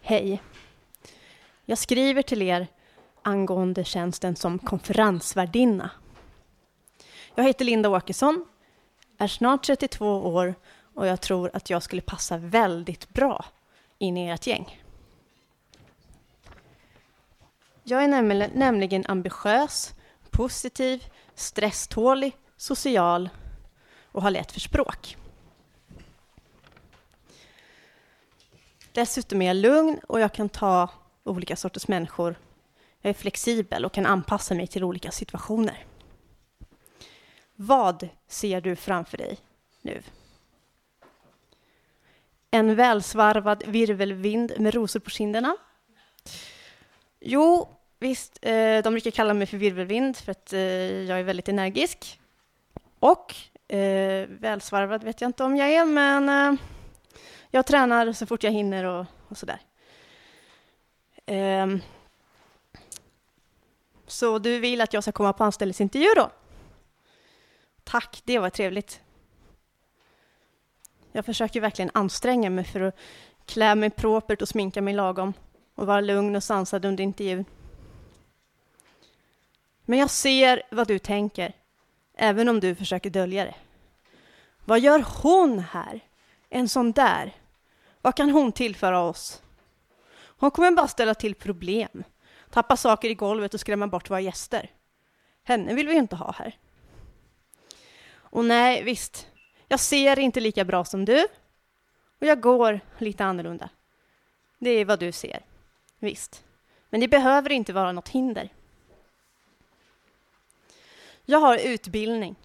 [0.00, 0.42] Hej.
[1.64, 2.66] Jag skriver till er
[3.22, 5.90] angående tjänsten som konferensvärdinna.
[7.34, 8.46] Jag heter Linda Åkesson,
[9.18, 10.54] är snart 32 år
[10.94, 13.44] och jag tror att jag skulle passa väldigt bra
[13.98, 14.82] in i ert gäng.
[17.82, 18.08] Jag är
[18.54, 19.94] nämligen ambitiös
[20.30, 21.04] positiv,
[21.34, 23.28] stresstålig, social
[24.04, 25.16] och har lätt för språk.
[28.92, 30.88] Dessutom är jag lugn och jag kan ta
[31.24, 32.34] olika sorters människor
[33.00, 35.86] Jag är flexibel och kan anpassa mig till olika situationer.
[37.56, 39.38] Vad ser du framför dig
[39.82, 40.02] nu?
[42.50, 45.56] En välsvarvad virvelvind med rosor på kinderna?
[47.20, 47.68] Jo,
[47.98, 52.20] visst, eh, de brukar kalla mig för virvelvind för att eh, jag är väldigt energisk.
[52.98, 53.34] Och
[53.74, 56.60] eh, välsvarvad vet jag inte om jag är, men eh,
[57.50, 59.60] jag tränar så fort jag hinner och, och sådär.
[61.26, 61.82] Um,
[64.06, 66.30] så du vill att jag ska komma på anställningsintervju då?
[67.84, 69.00] Tack, det var trevligt.
[71.12, 72.96] Jag försöker verkligen anstränga mig för att
[73.46, 75.32] klä mig propert och sminka mig lagom
[75.74, 77.44] och vara lugn och sansad under intervjun.
[79.84, 81.52] Men jag ser vad du tänker,
[82.14, 83.54] även om du försöker dölja det.
[84.64, 86.00] Vad gör hon här?
[86.48, 87.32] En sån där?
[88.02, 89.41] Vad kan hon tillföra oss?
[90.42, 92.04] Hon kommer bara ställa till problem,
[92.50, 94.70] tappa saker i golvet och skrämma bort våra gäster.
[95.42, 96.58] Henne vill vi ju inte ha här.
[98.12, 99.28] Och nej, visst,
[99.68, 101.26] jag ser inte lika bra som du
[102.20, 103.68] och jag går lite annorlunda.
[104.58, 105.44] Det är vad du ser,
[105.98, 106.44] visst.
[106.90, 108.48] Men det behöver inte vara något hinder.
[111.24, 112.36] Jag har utbildning.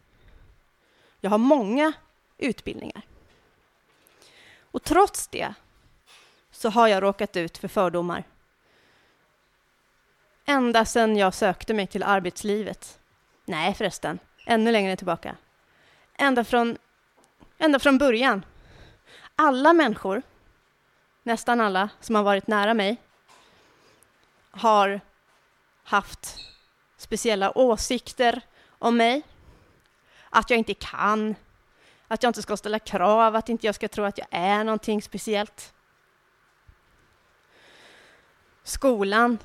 [1.22, 1.94] Jag har många
[2.38, 3.02] utbildningar.
[4.62, 5.54] Och trots det
[6.58, 8.24] så har jag råkat ut för fördomar.
[10.46, 13.00] Ända sedan jag sökte mig till arbetslivet.
[13.46, 15.36] Nej förresten, ännu längre tillbaka.
[16.18, 16.78] Ända från,
[17.58, 18.46] ända från början.
[19.36, 20.22] Alla människor,
[21.24, 22.98] nästan alla som har varit nära mig,
[24.52, 25.02] har
[25.84, 26.38] haft
[26.98, 28.42] speciella åsikter
[28.80, 29.22] om mig.
[30.30, 31.36] Att jag inte kan,
[32.08, 35.02] att jag inte ska ställa krav, att inte jag ska tro att jag är någonting
[35.02, 35.74] speciellt.
[38.68, 39.38] Skolan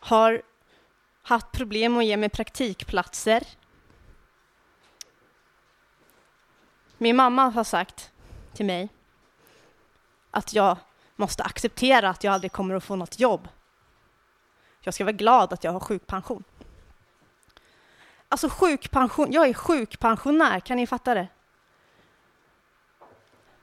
[0.00, 0.42] har
[1.22, 3.46] haft problem att ge mig praktikplatser.
[6.98, 8.12] Min mamma har sagt
[8.52, 8.88] till mig
[10.30, 10.76] att jag
[11.16, 13.48] måste acceptera att jag aldrig kommer att få något jobb.
[14.80, 16.44] Jag ska vara glad att jag har sjukpension.
[18.28, 21.28] Alltså sjukpension, jag är sjukpensionär, kan ni fatta det?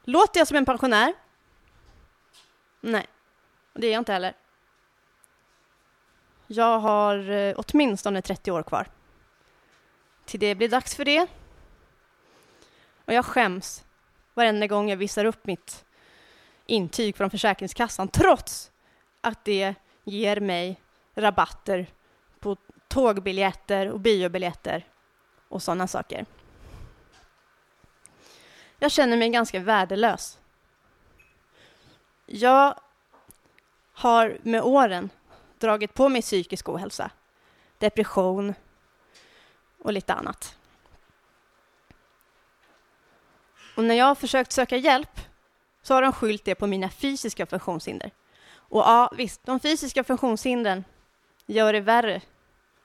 [0.04, 1.14] Låter jag som en pensionär?
[2.82, 3.08] Nej,
[3.82, 4.34] det är jag inte heller.
[6.48, 8.88] Jag har eh, åtminstone 30 år kvar.
[10.26, 11.28] Till det blir dags för det.
[13.06, 13.86] Och jag skäms
[14.34, 15.86] varenda gång jag visar upp mitt
[16.66, 18.72] intyg från Försäkringskassan trots
[19.22, 20.82] att det ger mig
[21.16, 21.88] rabatter
[22.40, 22.58] på
[22.88, 24.86] tågbiljetter och biobiljetter
[25.48, 26.26] och sådana saker.
[28.80, 30.40] Jag känner mig ganska värdelös.
[32.26, 32.80] Jag
[33.96, 35.10] har med åren
[35.60, 37.12] dragit på mig psykisk ohälsa,
[37.78, 38.54] depression
[39.84, 40.58] och lite annat.
[43.76, 45.20] Och när jag har försökt söka hjälp
[45.82, 48.12] så har de skyllt det på mina fysiska funktionshinder.
[48.54, 50.84] Och ja, visst, de fysiska funktionshindren
[51.46, 52.22] gör det värre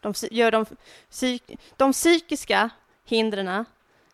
[0.00, 0.66] de, gör de,
[1.76, 2.70] de psykiska
[3.04, 3.64] hindren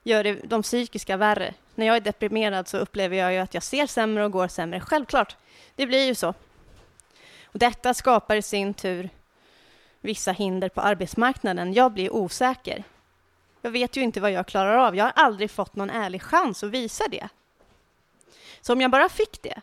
[0.03, 1.55] gör det, de psykiska värre.
[1.75, 4.81] När jag är deprimerad så upplever jag ju att jag ser sämre och går sämre.
[4.81, 5.37] Självklart,
[5.77, 6.35] det blir ju så.
[7.57, 9.11] Detta skapar i sin tur
[10.01, 11.73] vissa hinder på arbetsmarknaden.
[11.73, 12.85] Jag blir osäker.
[13.63, 14.97] Jag vet ju inte vad jag klarar av.
[14.97, 17.29] Jag har aldrig fått någon ärlig chans att visa det.
[18.61, 19.61] Så om jag bara fick det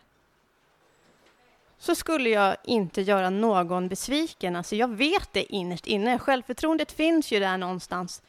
[1.84, 4.56] så skulle jag inte göra någon besviken.
[4.56, 6.20] Alltså jag vet det innerst inne.
[6.20, 8.22] Självförtroendet finns ju där någonstans.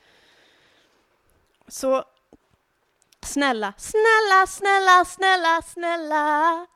[1.69, 2.05] Så
[3.23, 6.67] snälla, snälla, snälla, snälla, snälla.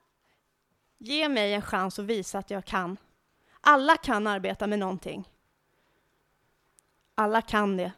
[0.98, 2.96] Ge mig en chans att visa att jag kan.
[3.60, 5.28] Alla kan arbeta med någonting.
[7.14, 7.92] Alla kan det.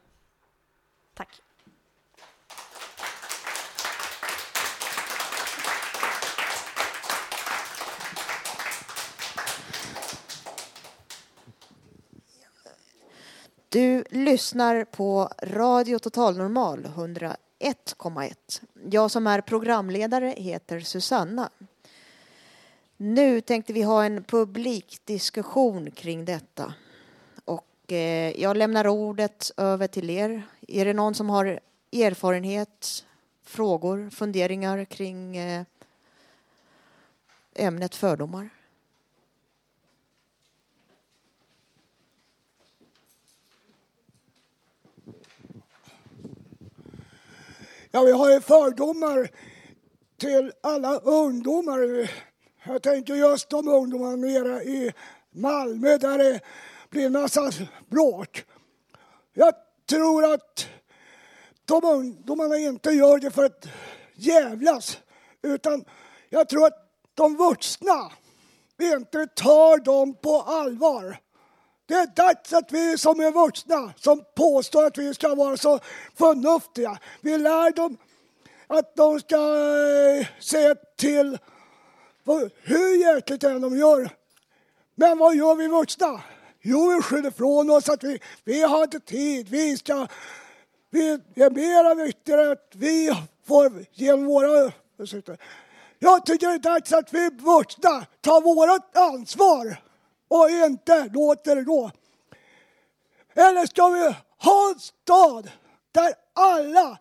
[1.14, 1.42] Tack.
[13.68, 18.34] Du lyssnar på Radio Total Normal 101,1.
[18.90, 21.50] Jag som är programledare heter Susanna.
[23.02, 26.74] Nu tänkte vi ha en publikdiskussion kring detta.
[27.44, 30.42] Och eh, jag lämnar ordet över till er.
[30.68, 31.60] Är det någon som har
[31.92, 33.06] erfarenhet,
[33.42, 35.64] frågor, funderingar kring eh,
[37.54, 38.48] ämnet fördomar?
[47.90, 49.30] Ja, vi har ju fördomar
[50.16, 52.10] till alla ungdomar.
[52.70, 54.92] Jag tänker just de ungdomarna nere i
[55.30, 56.40] Malmö där det
[56.90, 57.50] blir en massa
[57.88, 58.44] bråk.
[59.32, 59.54] Jag
[59.88, 60.66] tror att
[61.64, 63.68] de ungdomarna inte gör det för att
[64.14, 64.98] jävlas.
[65.42, 65.84] Utan
[66.28, 68.12] jag tror att de vuxna
[68.82, 71.16] inte tar dem på allvar.
[71.86, 75.80] Det är dags att vi som är vuxna, som påstår att vi ska vara så
[76.18, 77.96] förnuftiga, vi lär dem
[78.66, 81.38] att de ska eh, se till
[82.62, 84.10] hur hjärtligt än de gör.
[84.94, 86.22] Men vad gör vi vuxna?
[86.62, 90.06] Jo, vi skyller ifrån oss att vi, vi har inte tid, vi ska...
[90.90, 93.10] Vi är mera viktigare att vi
[93.46, 94.72] får genom våra...
[95.98, 99.76] Jag tycker det är dags att vi vuxna tar vårt ansvar
[100.28, 101.90] och inte låter det gå.
[103.34, 105.50] Eller ska vi ha en stad
[105.92, 106.98] där alla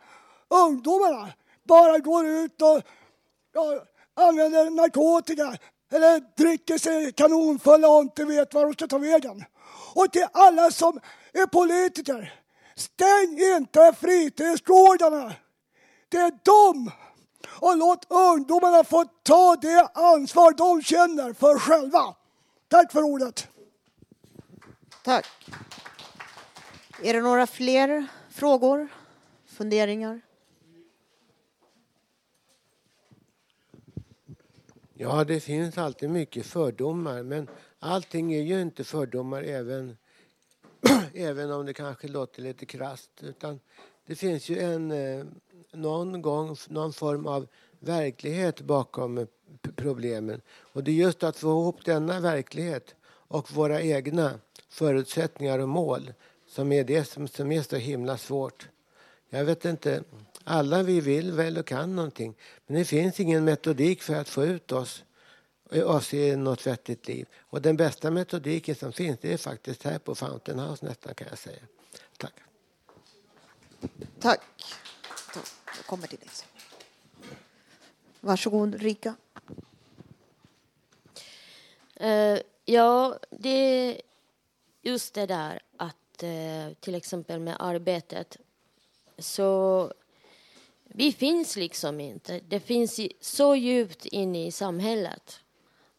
[0.47, 1.29] ungdomarna
[1.63, 2.81] bara går ut och
[3.53, 3.83] ja,
[4.19, 5.57] använder narkotika
[5.91, 9.45] eller dricker sig kanonfulla och inte vet var de ska ta vägen.
[9.95, 10.99] Och till alla som
[11.33, 12.33] är politiker,
[12.75, 15.33] stäng inte fritidsgårdarna.
[16.09, 16.91] Det är de
[17.59, 22.15] och låt ungdomarna få ta det ansvar de känner för själva.
[22.67, 23.47] Tack för ordet.
[25.03, 25.25] Tack.
[27.03, 28.87] Är det några fler frågor,
[29.57, 30.21] funderingar?
[35.01, 37.47] Ja, det finns alltid mycket fördomar, men
[37.79, 39.97] allting är ju inte fördomar även,
[41.13, 43.09] även om det kanske låter lite krast.
[43.21, 43.59] Utan
[44.05, 45.25] det finns ju en, eh,
[45.71, 47.47] någon gång någon form av
[47.79, 49.25] verklighet bakom eh,
[49.75, 50.41] problemen.
[50.49, 54.39] Och det är just att få ihop denna verklighet och våra egna
[54.69, 56.13] förutsättningar och mål
[56.47, 58.69] som är det som, som är så himla svårt.
[59.29, 60.03] Jag vet inte,
[60.49, 62.35] alla vi vill väl och kan någonting.
[62.67, 65.03] Men det finns ingen metodik för att få ut oss,
[65.85, 67.27] oss i något vettigt liv.
[67.39, 71.27] Och den bästa metodiken som finns det är faktiskt här på Fountain House nästan kan
[71.29, 71.61] jag säga.
[72.17, 72.33] Tack.
[74.19, 74.41] Tack.
[75.77, 76.29] Jag kommer till dig.
[78.19, 79.15] Varsågod Rika.
[82.01, 84.01] Uh, ja, det är
[84.81, 88.37] just det där att uh, till exempel med arbetet
[89.17, 89.93] så
[90.93, 92.39] vi finns liksom inte.
[92.47, 95.39] Det finns så djupt inne i samhället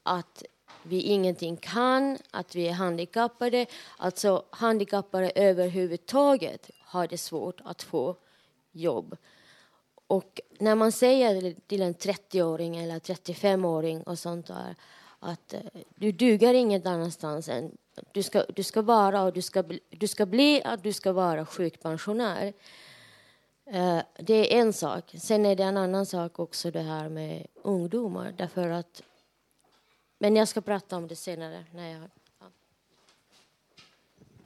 [0.02, 0.44] att
[0.82, 3.66] vi ingenting kan, att vi är handikappade.
[3.96, 8.16] Alltså handikappade överhuvudtaget har det svårt att få
[8.72, 9.16] jobb.
[10.06, 14.76] Och när man säger till en 30-åring eller 35-åring och sånt där
[15.18, 15.60] att eh,
[15.94, 17.76] du duger inget annanstans än
[18.12, 21.46] du ska, du ska vara och du ska, du ska bli att du ska vara
[21.46, 22.52] sjukpensionär.
[23.72, 25.14] Eh, det är en sak.
[25.18, 28.34] Sen är det en annan sak också det här med ungdomar.
[28.36, 29.02] Därför att,
[30.18, 31.64] men jag ska prata om det senare.
[31.72, 32.02] När jag,
[32.40, 32.46] ja.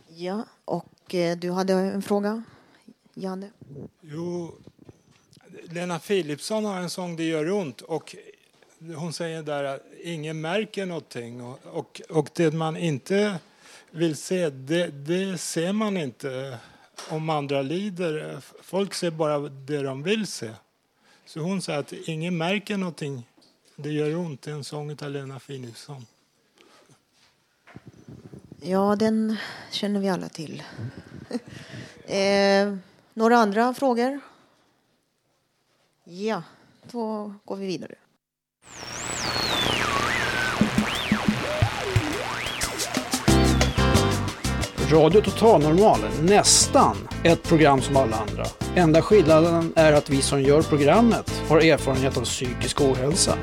[0.08, 2.42] ja, och eh, du hade en fråga,
[3.14, 3.50] Janne?
[4.00, 4.54] Jo,
[5.62, 8.16] Lena Philipsson har en sång Det gör ont och
[8.96, 13.38] hon säger där att ingen märker någonting och, och, och det man inte
[13.90, 16.58] vill se, det, det ser man inte
[17.08, 18.30] om andra lider.
[18.30, 20.50] Eh, folk ser bara det de vill se.
[21.26, 23.28] Så hon säger att ingen märker någonting.
[23.76, 24.42] Det gör ont.
[24.42, 26.06] Det är en sång av Lena Philipsson.
[28.60, 29.36] Ja, den
[29.70, 30.62] känner vi alla till.
[32.06, 32.76] eh,
[33.14, 34.20] några andra frågor?
[36.04, 36.42] Ja,
[36.90, 37.94] då går vi vidare.
[44.90, 48.44] Radio Total Normal, nästan ett program som alla andra.
[48.74, 53.38] Enda skillnaden är att vi som gör programmet har erfarenhet av psykisk ohälsa.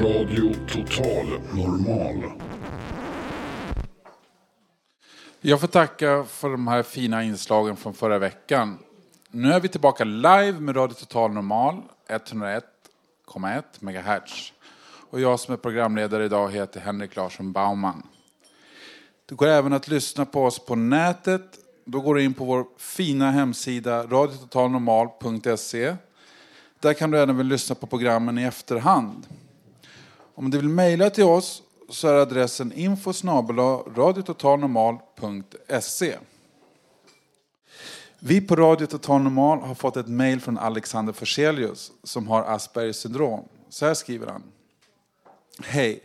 [0.00, 2.22] Radio Total Normal.
[5.40, 8.78] Jag får tacka för de här fina inslagen från förra veckan.
[9.30, 11.82] Nu är vi tillbaka live med Radio Total Normal
[13.28, 14.52] 101,1 MHz.
[15.10, 18.02] Och jag som är programledare idag heter Henrik Larsson Baumann.
[19.26, 21.42] Det går även att lyssna på oss på nätet.
[21.84, 25.96] Då går du in på vår fina hemsida radiototalnormal.se.
[26.80, 29.26] Där kan du även lyssna på programmen i efterhand.
[30.34, 33.12] Om du vill mejla till oss så är adressen info
[33.96, 36.16] radiototalnormal.se.
[38.20, 42.96] Vi på Radio Total Normal har fått ett mejl från Alexander Forselius som har Aspergers
[42.96, 43.48] syndrom.
[43.68, 44.42] Så här skriver han.
[45.62, 46.00] Hej.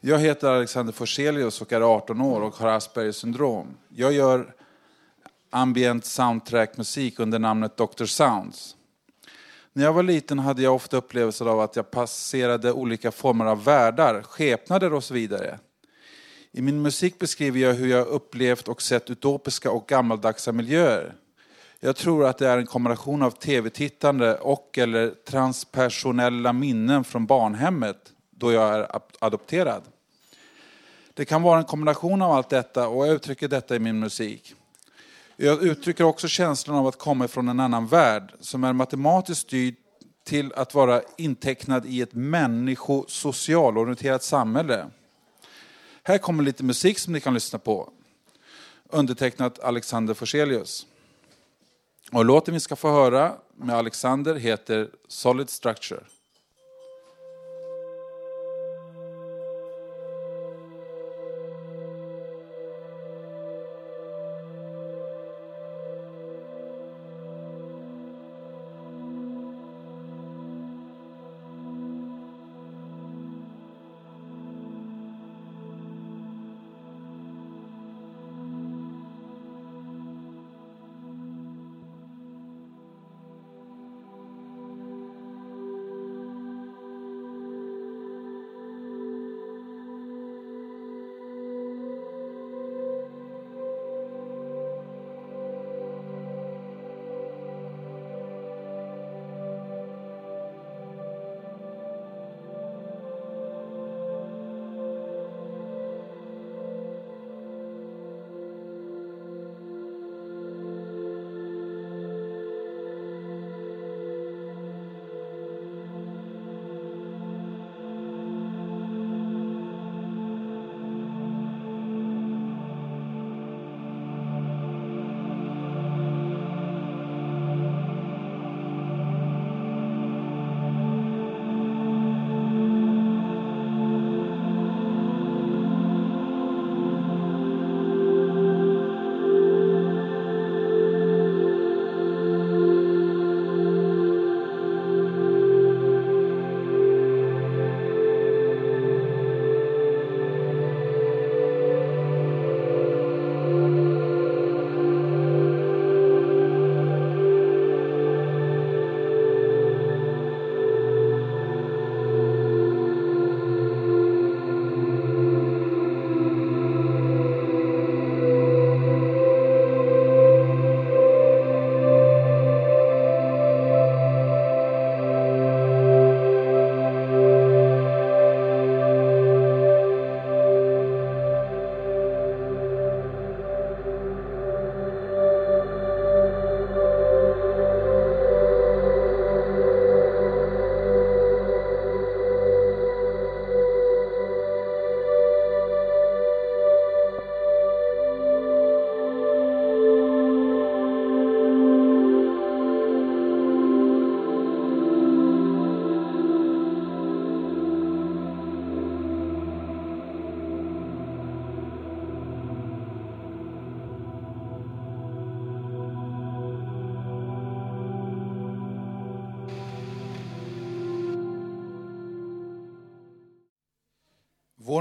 [0.00, 3.66] Jag heter Alexander Forselius och är 18 år och har Aspergers syndrom.
[3.88, 4.54] Jag gör
[5.50, 8.04] ambient soundtrack-musik under namnet Dr.
[8.04, 8.76] Sounds.
[9.72, 13.64] När jag var liten hade jag ofta upplevelser av att jag passerade olika former av
[13.64, 15.58] världar, skepnader och så vidare.
[16.52, 21.14] I min musik beskriver jag hur jag upplevt och sett utopiska och gammaldagsa miljöer.
[21.84, 28.12] Jag tror att det är en kombination av tv-tittande och eller transpersonella minnen från barnhemmet
[28.30, 28.86] då jag är
[29.18, 29.82] adopterad.
[31.14, 34.54] Det kan vara en kombination av allt detta och jag uttrycker detta i min musik.
[35.36, 39.74] Jag uttrycker också känslan av att komma från en annan värld som är matematiskt styrd
[40.24, 44.86] till att vara intecknad i ett människosocialorienterat samhälle.
[46.02, 47.92] Här kommer lite musik som ni kan lyssna på.
[48.88, 50.86] Undertecknat Alexander Forselius.
[52.12, 56.00] Och låten vi ska få höra med Alexander heter Solid Structure.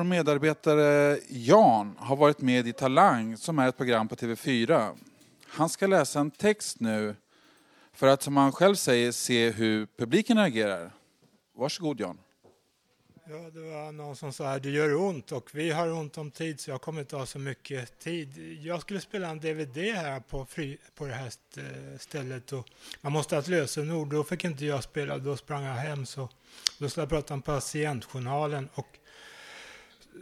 [0.02, 4.98] Vår medarbetare Jan har varit med i Talang som är ett program på TV4.
[5.48, 7.16] Han ska läsa en text nu
[7.94, 10.92] för att, som han själv säger, se hur publiken reagerar.
[11.56, 12.18] Varsågod Jan.
[13.26, 16.32] Ja, det var någon som sa att det gör ont och vi har ont om
[16.32, 18.60] tid så jag kommer inte ha så mycket tid.
[18.62, 21.32] Jag skulle spela en DVD här på, fri, på det här
[21.98, 22.68] stället och
[23.02, 24.08] man måste ha ett lösenord.
[24.08, 26.06] Då fick inte jag spela, då sprang jag hem.
[26.06, 26.30] Så
[26.80, 28.98] då skulle jag prata om patientjournalen och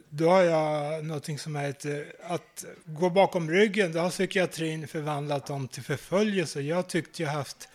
[0.09, 3.91] då har jag någonting som heter att gå bakom ryggen.
[3.91, 6.61] Då har psykiatrin förvandlat dem till förföljelse.
[6.61, 7.69] Jag tyckte jag haft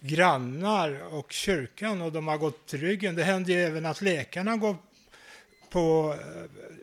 [0.00, 3.14] grannar och kyrkan och de har gått till ryggen.
[3.14, 4.76] Det händer ju även att läkarna går
[5.70, 6.16] på,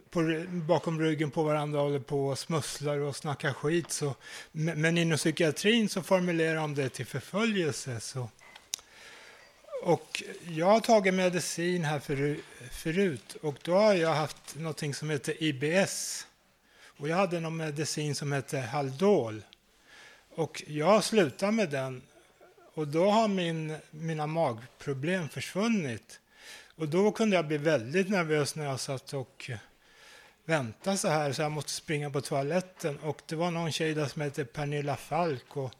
[0.09, 3.91] på, bakom ryggen på varandra och håller på och smusslar och snackar skit.
[3.91, 4.15] Så,
[4.51, 7.99] men inom psykiatrin så formulerar de det till förföljelse.
[7.99, 8.29] Så.
[9.83, 11.99] Och jag har tagit medicin här
[12.71, 16.27] förut och då har jag haft något som heter IBS.
[16.97, 19.41] Och jag hade någon medicin som hette Haldol.
[20.35, 22.01] Och jag slutade med den
[22.73, 26.19] och då har min, mina magproblem försvunnit.
[26.75, 29.51] Och då kunde jag bli väldigt nervös när jag satt och
[30.45, 32.99] väntade så här så jag måste springa på toaletten.
[32.99, 35.57] Och det var någon tjej där som hette Pernilla Falk.
[35.57, 35.71] Och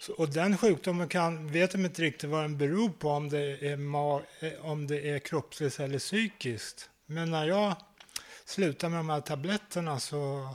[0.00, 3.68] så, och den sjukdomen kan, vet de inte riktigt vad den beror på, om det
[3.70, 6.90] är, ma, eh, om det är kroppsligt eller psykiskt.
[7.06, 7.76] Men när jag
[8.44, 10.48] slutade med de här tabletterna så,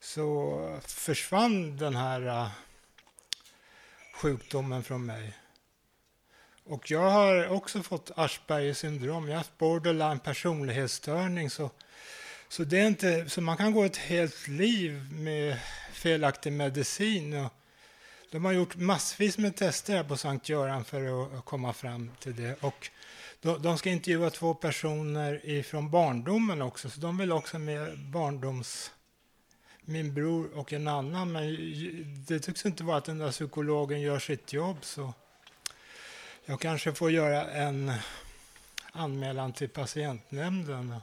[0.00, 2.48] så försvann den här uh,
[4.14, 5.32] sjukdomen från mig.
[6.64, 9.24] Och jag har också fått Aspergers syndrom.
[9.24, 11.50] Jag har haft borderline personlighetsstörning.
[11.50, 11.70] Så,
[12.48, 15.58] så, det är inte, så man kan gå ett helt liv med
[15.92, 17.34] felaktig medicin.
[17.34, 17.52] Och
[18.30, 22.36] de har gjort massvis med tester här på Sankt Göran för att komma fram till
[22.36, 22.62] det.
[22.62, 22.90] Och
[23.40, 28.92] de, de ska intervjua två personer från barndomen också, så de vill också med barndoms...
[29.84, 31.56] Min bror och en annan, men
[32.28, 34.76] det tycks inte vara att den där psykologen gör sitt jobb.
[34.82, 35.12] så
[36.44, 37.92] jag kanske får göra en
[38.92, 40.94] anmälan till patientnämnden.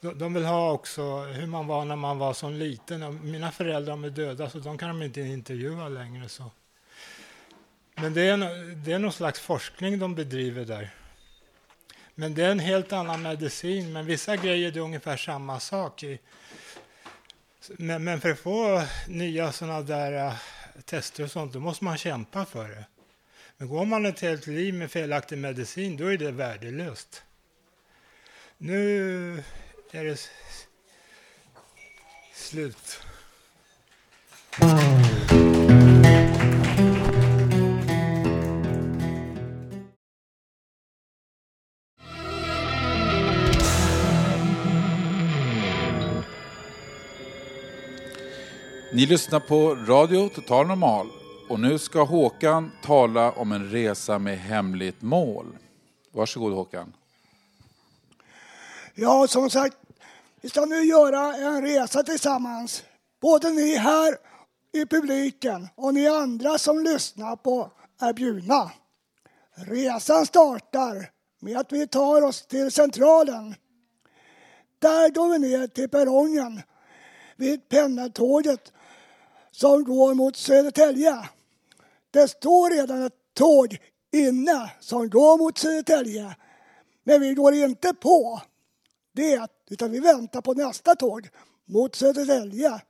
[0.00, 3.30] De vill ha också hur man var när man var som liten.
[3.30, 6.28] Mina föräldrar är döda så de kan de inte intervjua längre.
[6.28, 6.50] Så.
[7.94, 8.36] Men det är,
[8.74, 10.90] det är någon slags forskning de bedriver där.
[12.14, 13.92] Men det är en helt annan medicin.
[13.92, 16.02] Men vissa grejer är ungefär samma sak.
[16.02, 16.18] I,
[17.68, 20.34] men, men för att få nya sådana där uh,
[20.84, 22.84] tester och sånt, då måste man kämpa för det.
[23.56, 27.22] Men går man ett helt liv med felaktig medicin, då är det värdelöst.
[28.58, 29.42] Nu
[29.90, 30.30] är det
[32.34, 33.00] slut.
[48.92, 51.06] Ni lyssnar på Radio Total Normal
[51.48, 55.46] och nu ska Håkan tala om en resa med hemligt mål.
[56.12, 56.92] Varsågod Håkan.
[59.00, 59.76] Ja, som sagt,
[60.40, 62.82] vi ska nu göra en resa tillsammans.
[63.20, 64.16] Både ni här
[64.72, 67.70] i publiken och ni andra som lyssnar på
[68.00, 68.72] är bjudna.
[69.54, 71.10] Resan startar
[71.40, 73.54] med att vi tar oss till Centralen.
[74.78, 76.62] Där går vi ner till perrongen
[77.36, 78.72] vid pendeltåget
[79.50, 81.28] som går mot Södertälje.
[82.10, 83.78] Det står redan ett tåg
[84.12, 86.36] inne som går mot Södertälje.
[87.04, 88.42] Men vi går inte på
[89.14, 91.28] det, utan vi väntar på nästa tåg
[91.64, 92.80] mot Södertälje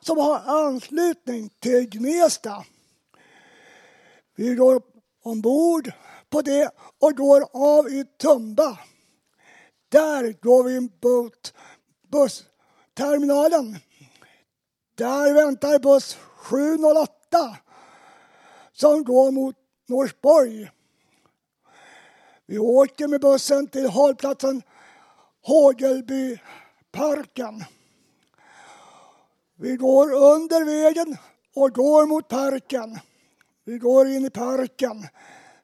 [0.00, 2.64] som har anslutning till Gnesta.
[4.36, 4.82] Vi går
[5.22, 5.92] ombord
[6.30, 8.78] på det och går av i Tumba.
[9.88, 11.54] Där går vi mot
[12.08, 13.76] bussterminalen.
[14.94, 17.56] Där väntar buss 708
[18.72, 19.56] som går mot
[19.88, 20.70] Norsborg.
[22.46, 24.62] Vi åker med bussen till hållplatsen
[25.42, 27.64] Hågelbyparken.
[29.56, 31.16] Vi går under vägen
[31.54, 32.98] och går mot parken.
[33.64, 35.08] Vi går in i parken.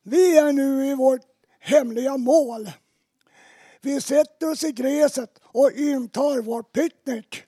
[0.02, 1.20] Vi är nu i vårt
[1.60, 2.70] hemliga mål.
[3.80, 7.42] Vi sätter oss i gräset och intar vår picknick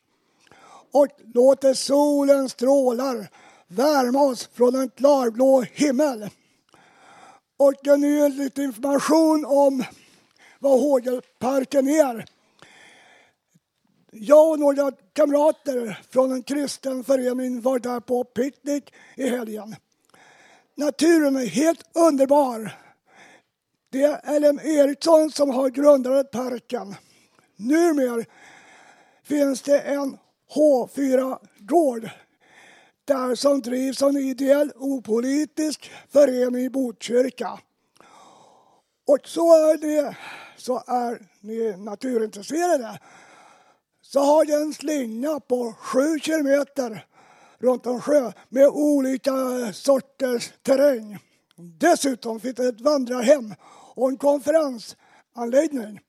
[0.92, 3.28] och låter solens strålar
[3.68, 6.30] värma oss från en klarblå himmel.
[7.56, 9.84] Och nu lite information om
[10.60, 12.24] vad Hågelparken är.
[14.12, 19.76] Jag och några kamrater från en kristen förening var där på picknick i helgen.
[20.74, 22.76] Naturen är helt underbar.
[23.90, 26.94] Det är LM Eriksson som har grundat parken.
[27.56, 28.24] Numera
[29.24, 30.16] finns det en
[30.54, 32.10] H4-gård
[33.04, 37.58] där som drivs av en ideell opolitisk förening i Botkyrka.
[39.06, 40.16] Och så är det,
[40.60, 42.98] så är ni naturintresserade
[44.02, 47.06] så har jag en slinga på sju kilometer
[47.58, 49.32] runt en sjö med olika
[49.72, 51.18] sorters terräng.
[51.56, 53.54] Dessutom finns det ett vandrarhem
[53.94, 56.00] och en konferensanläggning.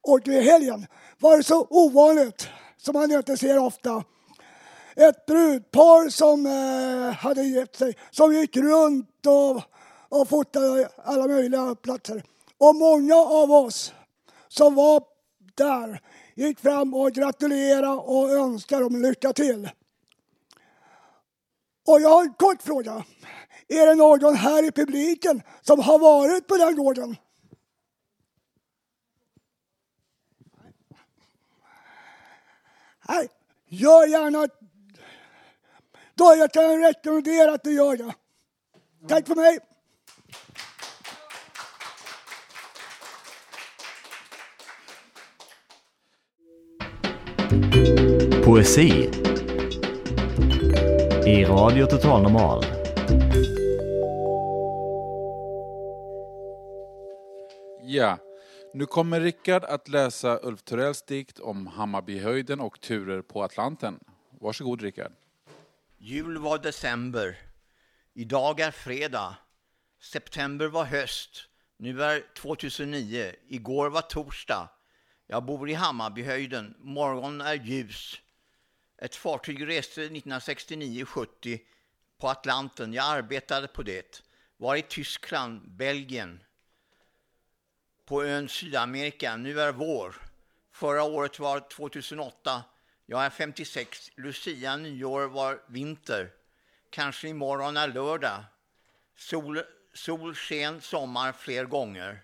[0.00, 0.86] Och i helgen
[1.18, 4.04] var det så ovanligt som man inte ser ofta.
[4.96, 9.62] Ett brudpar som eh, hade gett sig, som gick runt och,
[10.08, 12.22] och fotade alla möjliga platser.
[12.62, 13.94] Och många av oss
[14.48, 15.04] som var
[15.54, 16.00] där
[16.34, 19.70] gick fram och gratulerade och önskade dem lycka till.
[21.86, 23.04] Och jag har en kort fråga.
[23.68, 27.16] Är det någon här i publiken som har varit på den gården?
[33.08, 33.28] Nej,
[33.66, 34.48] gör gärna...
[36.14, 38.14] Då jag kan rekommendera att du gör det.
[39.08, 39.58] Tack för mig.
[48.44, 49.10] Poesi
[51.26, 52.64] I Radio Total Normal.
[57.82, 58.18] Ja,
[58.74, 64.00] nu kommer Rickard att läsa Ulf Torells dikt om Hammarbyhöjden och turer på Atlanten.
[64.40, 65.12] Varsågod Rickard.
[65.98, 67.38] Jul var december.
[68.14, 69.36] Idag är fredag.
[70.12, 71.48] September var höst.
[71.78, 73.32] Nu är 2009.
[73.48, 74.68] Igår var torsdag.
[75.32, 76.74] Jag bor i Hammarbyhöjden.
[76.78, 78.20] Morgonen är ljus.
[78.98, 81.60] Ett fartyg reste 1969-70
[82.18, 82.92] på Atlanten.
[82.92, 84.22] Jag arbetade på det.
[84.56, 86.42] Var i Tyskland, Belgien,
[88.04, 89.36] på ön Sydamerika.
[89.36, 90.14] Nu är vår.
[90.72, 92.64] Förra året var 2008.
[93.06, 94.10] Jag är 56.
[94.16, 96.30] Lucia, nyår var vinter.
[96.90, 98.44] Kanske imorgon är lördag.
[99.16, 99.62] Sol,
[99.94, 102.22] sol sken, sommar fler gånger.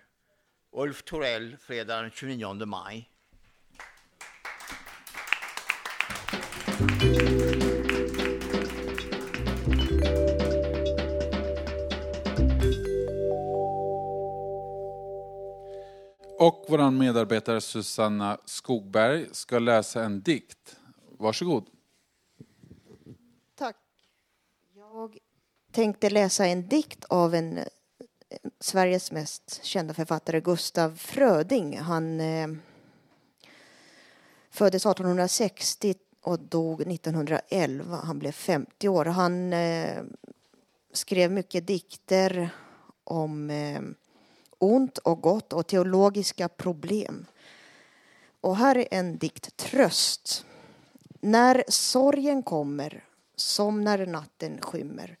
[0.71, 3.09] Ulf Torell, fredag den 29 maj.
[16.39, 20.79] Och vår medarbetare Susanna Skogberg ska läsa en dikt.
[21.17, 21.65] Varsågod.
[23.55, 23.77] Tack.
[24.75, 25.17] Jag
[25.71, 27.65] tänkte läsa en dikt av en, en
[28.59, 31.77] Sveriges mest kända författare, Gustav Fröding.
[31.77, 32.47] Han eh,
[34.49, 37.99] föddes 1860 och dog 1911.
[38.03, 39.05] Han blev 50 år.
[39.05, 40.03] Han eh,
[40.93, 42.49] skrev mycket dikter
[43.03, 43.81] om eh,
[44.57, 47.25] ont och gott och teologiska problem.
[48.41, 50.45] Och här är en dikt, Tröst.
[51.21, 53.03] När sorgen kommer,
[53.35, 55.17] som när natten skymmer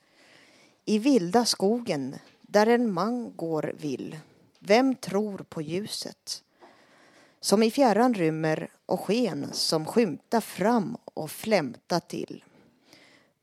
[0.85, 2.15] i vilda skogen
[2.51, 4.19] där en man går vill.
[4.59, 6.43] Vem tror på ljuset?
[7.39, 12.43] Som i fjärran rymmer och sken som skymta fram och flämta till.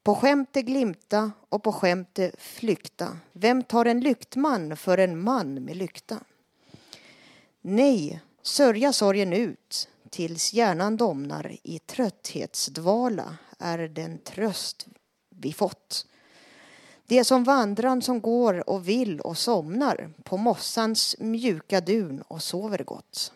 [0.02, 3.18] På skämte glimta och på skämte flykta.
[3.32, 6.20] Vem tar en lyktman för en man med lykta?
[7.60, 13.36] Nej, sörja sorgen ut tills hjärnan domnar i trötthetsdvala.
[13.58, 14.86] Är den tröst
[15.30, 16.06] vi fått.
[17.08, 22.42] Det är som vandran som går och vill och somnar på mossans mjuka dun och
[22.42, 23.32] sover gott.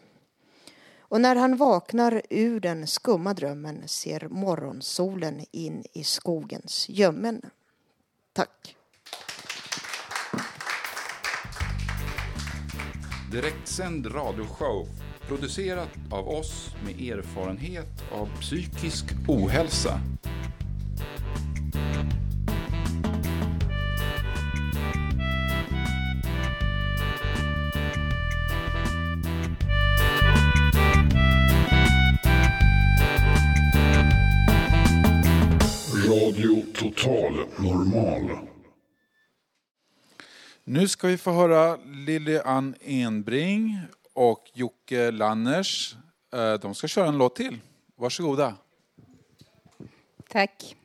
[1.01, 7.43] Och när han vaknar ur den skumma drömmen ser morgonsolen in i skogens gömmen.
[8.33, 8.77] Tack.
[13.33, 14.87] Direktsänd radioshow
[15.29, 20.01] producerat av oss med erfarenhet av psykisk ohälsa.
[36.11, 38.39] Radio Total Normal.
[40.65, 43.79] Nu ska vi få höra Lilian Enbring
[44.13, 45.95] och Jocke Lanners.
[46.33, 47.59] Eh, De ska köra en låt till.
[47.97, 48.57] Varsågoda.
[50.29, 50.77] Tack.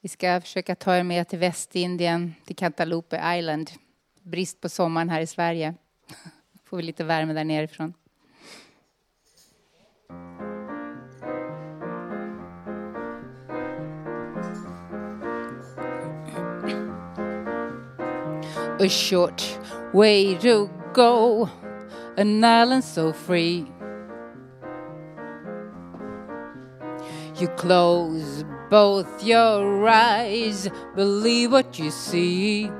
[0.00, 3.70] Vi ska försöka ta er med till Västindien, till Cantaloupe Island.
[4.22, 5.74] Brist på sommaren här i Sverige.
[6.64, 7.94] Får vi lite värme där nerifrån.
[18.80, 19.58] A short
[19.92, 21.50] way to go,
[22.16, 23.70] an island so free.
[27.36, 30.66] You close both your eyes,
[30.96, 32.70] believe what you see.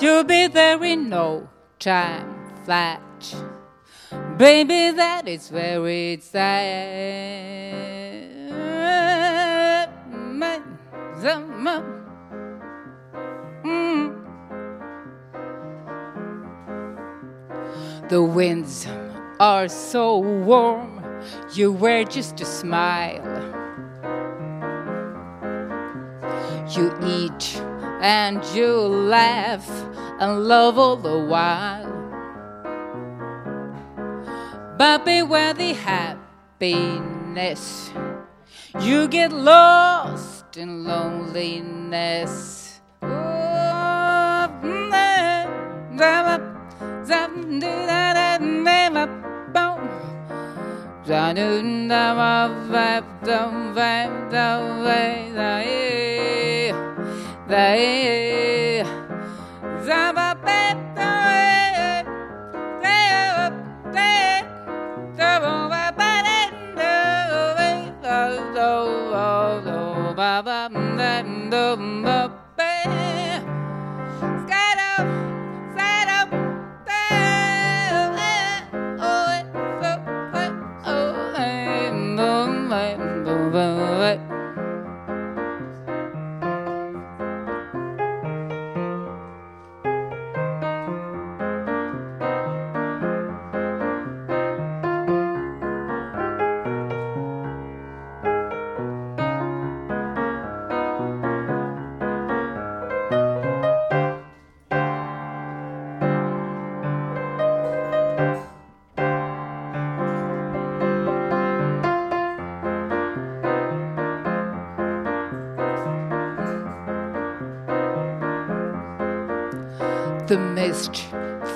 [0.00, 1.48] You'll be there in no
[1.80, 3.34] time flat.
[4.36, 6.78] Baby, that is where it's at.
[18.08, 18.86] The winds
[19.38, 21.04] are so warm,
[21.52, 23.22] you wear just a smile.
[26.70, 27.60] You eat
[28.00, 29.68] and you laugh
[30.20, 31.84] and love all the while.
[34.78, 36.30] But beware the happiness,
[38.80, 42.80] you get lost in loneliness.
[43.02, 43.06] Oh,
[44.62, 44.90] mm,
[45.92, 46.57] mm, mm,
[70.18, 72.37] Ba ba ba ba ba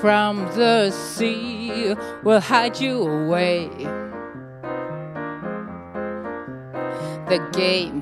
[0.02, 1.94] from the sea
[2.24, 3.68] will hide you away.
[7.28, 8.00] The game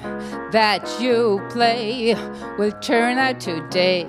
[0.50, 2.14] that you play
[2.58, 4.06] will turn out today.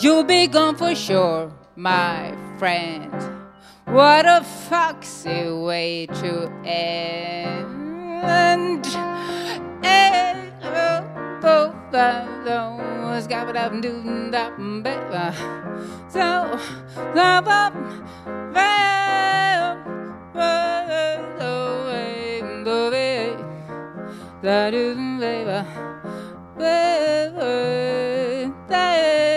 [0.00, 3.10] You'll be gone for sure, my friend.
[3.86, 7.74] What a foxy way to end.
[9.82, 10.45] Eh,
[11.46, 13.82] oh, oh, oh, oh, it up and
[14.32, 15.36] that, baby.
[16.08, 16.58] So,
[17.14, 19.76] love up, oh, eh,
[21.40, 23.36] oh, eh,
[24.42, 25.68] that is, baby.
[26.58, 27.36] Baby,
[28.68, 29.35] baby,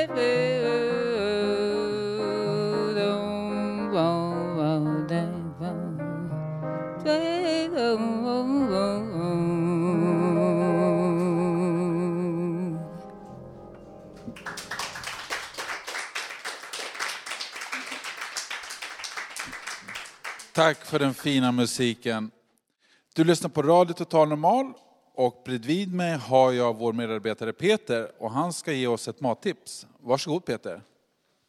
[20.59, 22.31] Tack för den fina musiken.
[23.13, 24.73] Du lyssnar på Radio Total Normal
[25.13, 29.87] och bredvid mig har jag vår medarbetare Peter och han ska ge oss ett mattips.
[29.99, 30.81] Varsågod Peter.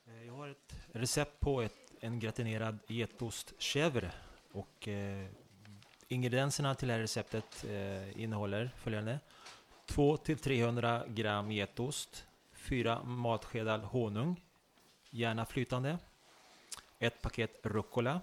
[0.06, 4.10] Eh, jag har ett recept på ett, en gratinerad getost chèvre.
[4.52, 5.26] Och eh,
[6.08, 9.18] ingredienserna till det här receptet eh, innehåller följande.
[9.88, 14.40] 2-300 gram getost, 4 matskedar honung,
[15.10, 15.98] gärna flytande,
[16.98, 18.20] ett paket rucola,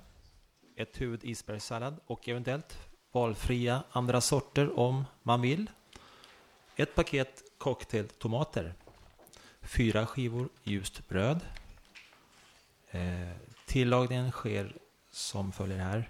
[0.77, 2.77] ett huvud isbergssallad och eventuellt
[3.11, 5.69] valfria andra sorter om man vill.
[6.75, 8.73] Ett paket cocktailtomater,
[9.61, 11.39] fyra skivor ljust bröd.
[12.91, 13.01] Eh,
[13.65, 14.75] tillagningen sker
[15.11, 16.09] som följer här.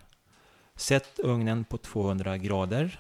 [0.76, 3.00] Sätt ugnen på 200 grader.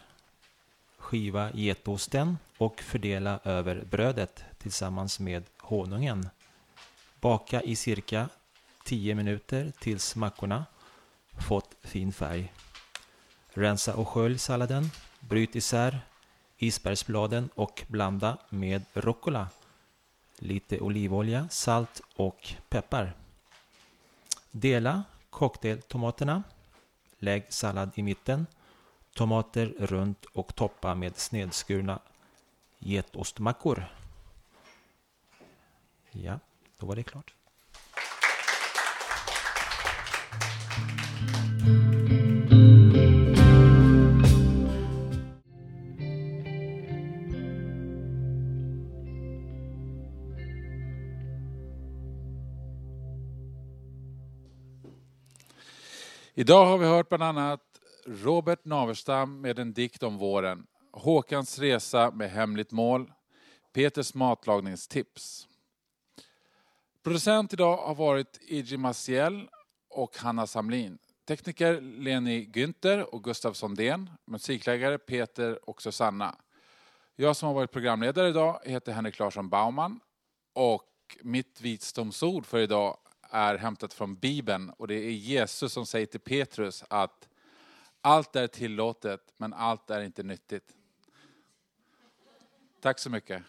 [0.98, 6.30] Skiva getosten och fördela över brödet tillsammans med honungen.
[7.22, 8.30] Baka i cirka
[8.86, 10.66] 10 minuter tills mackorna
[11.38, 12.54] fått fin färg.
[13.50, 14.90] Rensa och skölj salladen.
[15.20, 16.00] Bryt isär
[16.58, 19.50] isbergsbladen och blanda med rucola.
[20.38, 23.14] Lite olivolja, salt och peppar.
[24.52, 26.44] Dela cocktailtomaterna.
[27.20, 28.46] Lägg sallad i mitten.
[29.14, 32.00] Tomater runt och toppa med snedskurna
[32.80, 33.86] getostmackor.
[36.12, 36.40] Ja,
[36.78, 37.37] då var det klart.
[56.40, 57.62] Idag har vi hört bland annat
[58.06, 63.12] Robert Naverstam med en dikt om våren, Håkans resa med hemligt mål,
[63.74, 65.48] Peters matlagningstips.
[67.04, 69.50] Producent idag har varit Iji Maciel
[69.90, 70.98] och Hanna Samlin.
[71.28, 74.10] Tekniker Leni Günther och Gustav Sondén.
[74.26, 76.36] Musikläggare Peter och Susanna.
[77.16, 80.00] Jag som har varit programledare idag heter Henrik Larsson Baumann
[80.54, 82.98] och mitt visdomsord för idag
[83.30, 87.30] är hämtat från Bibeln och det är Jesus som säger till Petrus att
[88.02, 90.76] allt är tillåtet men allt är inte nyttigt.
[92.82, 93.44] Tack så mycket.